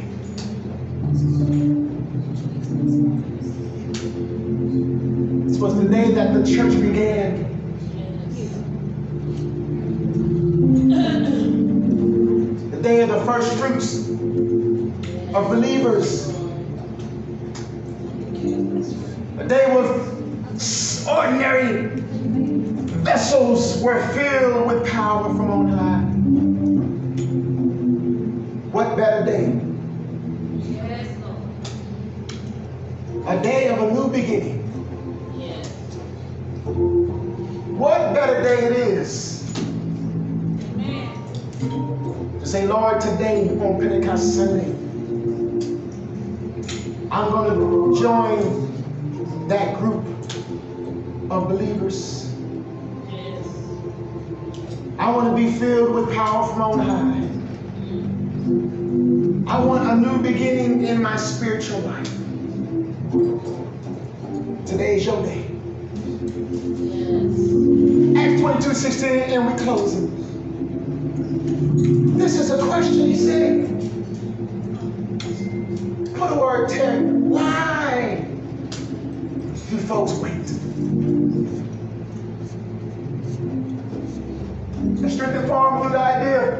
With 85.62 85.92
the 85.92 85.98
idea 85.98 86.56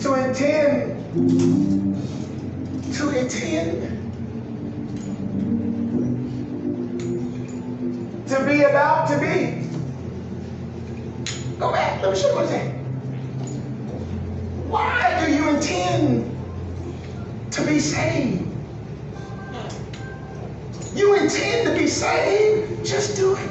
to 0.00 0.14
intend, 0.14 1.14
to 2.92 3.08
intend, 3.16 3.68
to 8.28 8.44
be 8.44 8.62
about 8.62 9.08
to 9.10 9.18
be. 9.20 9.68
Go 11.60 11.70
back. 11.70 12.02
Let 12.02 12.10
me 12.12 12.18
show 12.18 12.28
you 12.30 12.34
what. 12.34 12.50
Why 14.68 15.24
do 15.24 15.32
you 15.32 15.48
intend 15.50 16.36
to 17.52 17.64
be 17.64 17.78
saved? 17.78 18.42
You 20.96 21.14
intend 21.14 21.68
to 21.68 21.74
be 21.80 21.86
saved, 21.86 22.84
just 22.84 23.16
do 23.16 23.36
it. 23.36 23.49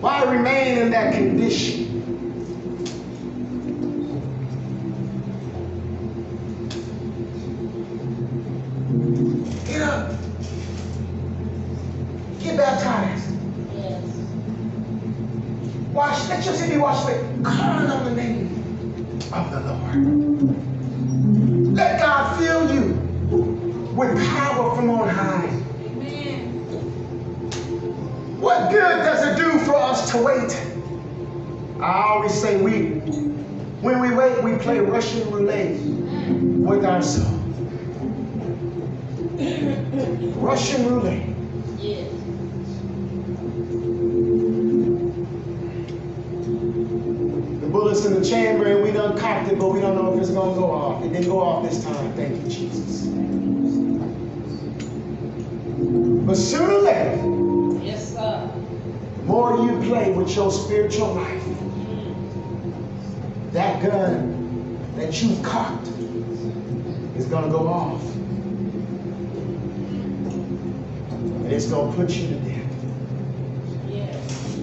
Why 0.00 0.22
remain 0.24 0.78
in 0.78 0.90
that 0.90 1.14
condition? 1.14 1.89
Play 34.70 34.78
Russian 34.78 35.30
roulette 35.32 35.80
with 35.80 36.84
ourselves. 36.84 37.28
Russian 40.36 40.86
roulette. 40.86 41.26
Yes. 41.78 42.08
The 47.60 47.66
bullet's 47.68 48.04
in 48.04 48.14
the 48.14 48.24
chamber 48.24 48.66
and 48.66 48.84
we 48.84 48.92
done 48.92 49.18
cocked 49.18 49.50
it, 49.50 49.58
but 49.58 49.70
we 49.70 49.80
don't 49.80 49.96
know 49.96 50.14
if 50.14 50.20
it's 50.20 50.30
gonna 50.30 50.54
go 50.54 50.70
off. 50.70 51.04
It 51.04 51.12
didn't 51.12 51.28
go 51.28 51.40
off 51.40 51.68
this 51.68 51.82
time. 51.82 52.12
Thank 52.14 52.36
you, 52.44 52.48
Jesus. 52.48 53.06
But 56.26 56.36
sooner 56.36 56.74
or 56.74 56.82
later, 56.82 57.84
Yes, 57.84 58.12
sir. 58.14 58.48
more 59.24 59.56
you 59.66 59.80
play 59.88 60.12
with 60.12 60.34
your 60.36 60.52
spiritual 60.52 61.14
life, 61.14 61.44
that 63.52 63.82
gun 63.82 64.39
that 65.00 65.22
you 65.22 65.34
cocked 65.42 65.88
is 67.16 67.24
gonna 67.26 67.50
go 67.50 67.66
off. 67.66 68.04
And 71.40 71.50
it's 71.50 71.66
gonna 71.70 71.90
put 71.94 72.10
you 72.10 72.28
to 72.28 72.34
death. 72.34 72.74
Yes. 73.88 74.58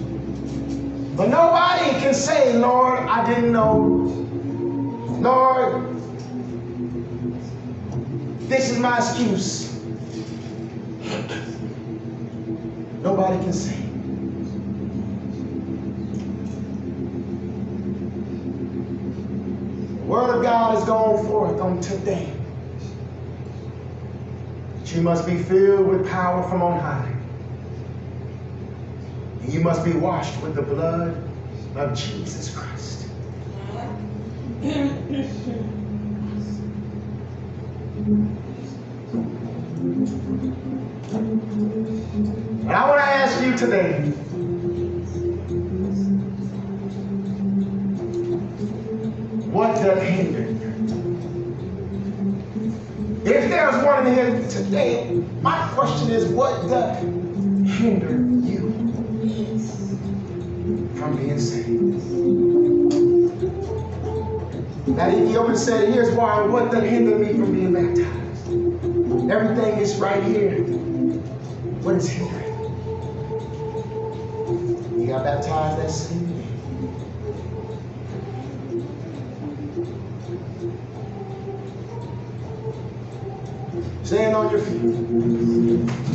But 1.16 1.28
nobody 1.28 1.90
can 2.00 2.14
say, 2.14 2.56
Lord, 2.56 3.00
I 3.00 3.26
didn't 3.26 3.50
know. 3.50 3.78
Lord, 5.20 5.96
this 8.48 8.70
is 8.70 8.78
my 8.78 8.98
excuse. 8.98 9.74
Nobody 13.02 13.42
can 13.42 13.52
say. 13.52 13.74
The 19.97 19.97
word 20.08 20.34
of 20.34 20.42
God 20.42 20.78
is 20.78 20.84
going 20.84 21.26
forth 21.26 21.60
on 21.60 21.80
today. 21.82 22.32
That 24.78 24.94
you 24.94 25.02
must 25.02 25.26
be 25.26 25.36
filled 25.36 25.86
with 25.86 26.08
power 26.08 26.42
from 26.48 26.62
on 26.62 26.80
high. 26.80 27.14
And 29.42 29.52
you 29.52 29.60
must 29.60 29.84
be 29.84 29.92
washed 29.92 30.40
with 30.42 30.54
the 30.54 30.62
blood 30.62 31.22
of 31.76 31.94
Jesus 31.94 32.56
Christ. 32.56 33.06
And 42.68 42.72
I 42.72 42.88
want 42.88 42.98
to 42.98 43.04
ask 43.04 43.44
you 43.44 43.56
today 43.58 44.12
what 49.58 49.74
does 49.74 50.00
hinder 50.04 50.42
you? 50.52 50.56
If 53.24 53.50
there's 53.50 53.84
one 53.84 54.06
in 54.06 54.14
here 54.14 54.48
today, 54.48 55.20
my 55.42 55.68
question 55.74 56.12
is 56.12 56.26
what 56.26 56.62
does 56.68 56.96
hinder 57.68 58.12
you 58.46 58.70
from 60.96 61.16
being 61.16 61.40
saved? 61.40 61.98
That 64.96 65.12
Ethiopian 65.12 65.56
said, 65.58 65.92
here's 65.92 66.14
why, 66.14 66.40
what 66.42 66.70
does 66.70 66.84
hinder 66.84 67.18
me 67.18 67.32
from 67.32 67.52
being 67.52 67.72
baptized? 67.72 69.28
Everything 69.28 69.80
is 69.80 69.96
right 69.96 70.22
here. 70.22 70.62
What 71.82 71.96
is 71.96 72.08
hindering? 72.08 72.44
You 75.00 75.06
got 75.08 75.24
baptized 75.24 75.78
that 75.80 75.90
same 75.90 76.37
Stand 84.08 84.34
on 84.34 84.50
your 84.50 84.60
feet. 84.60 86.07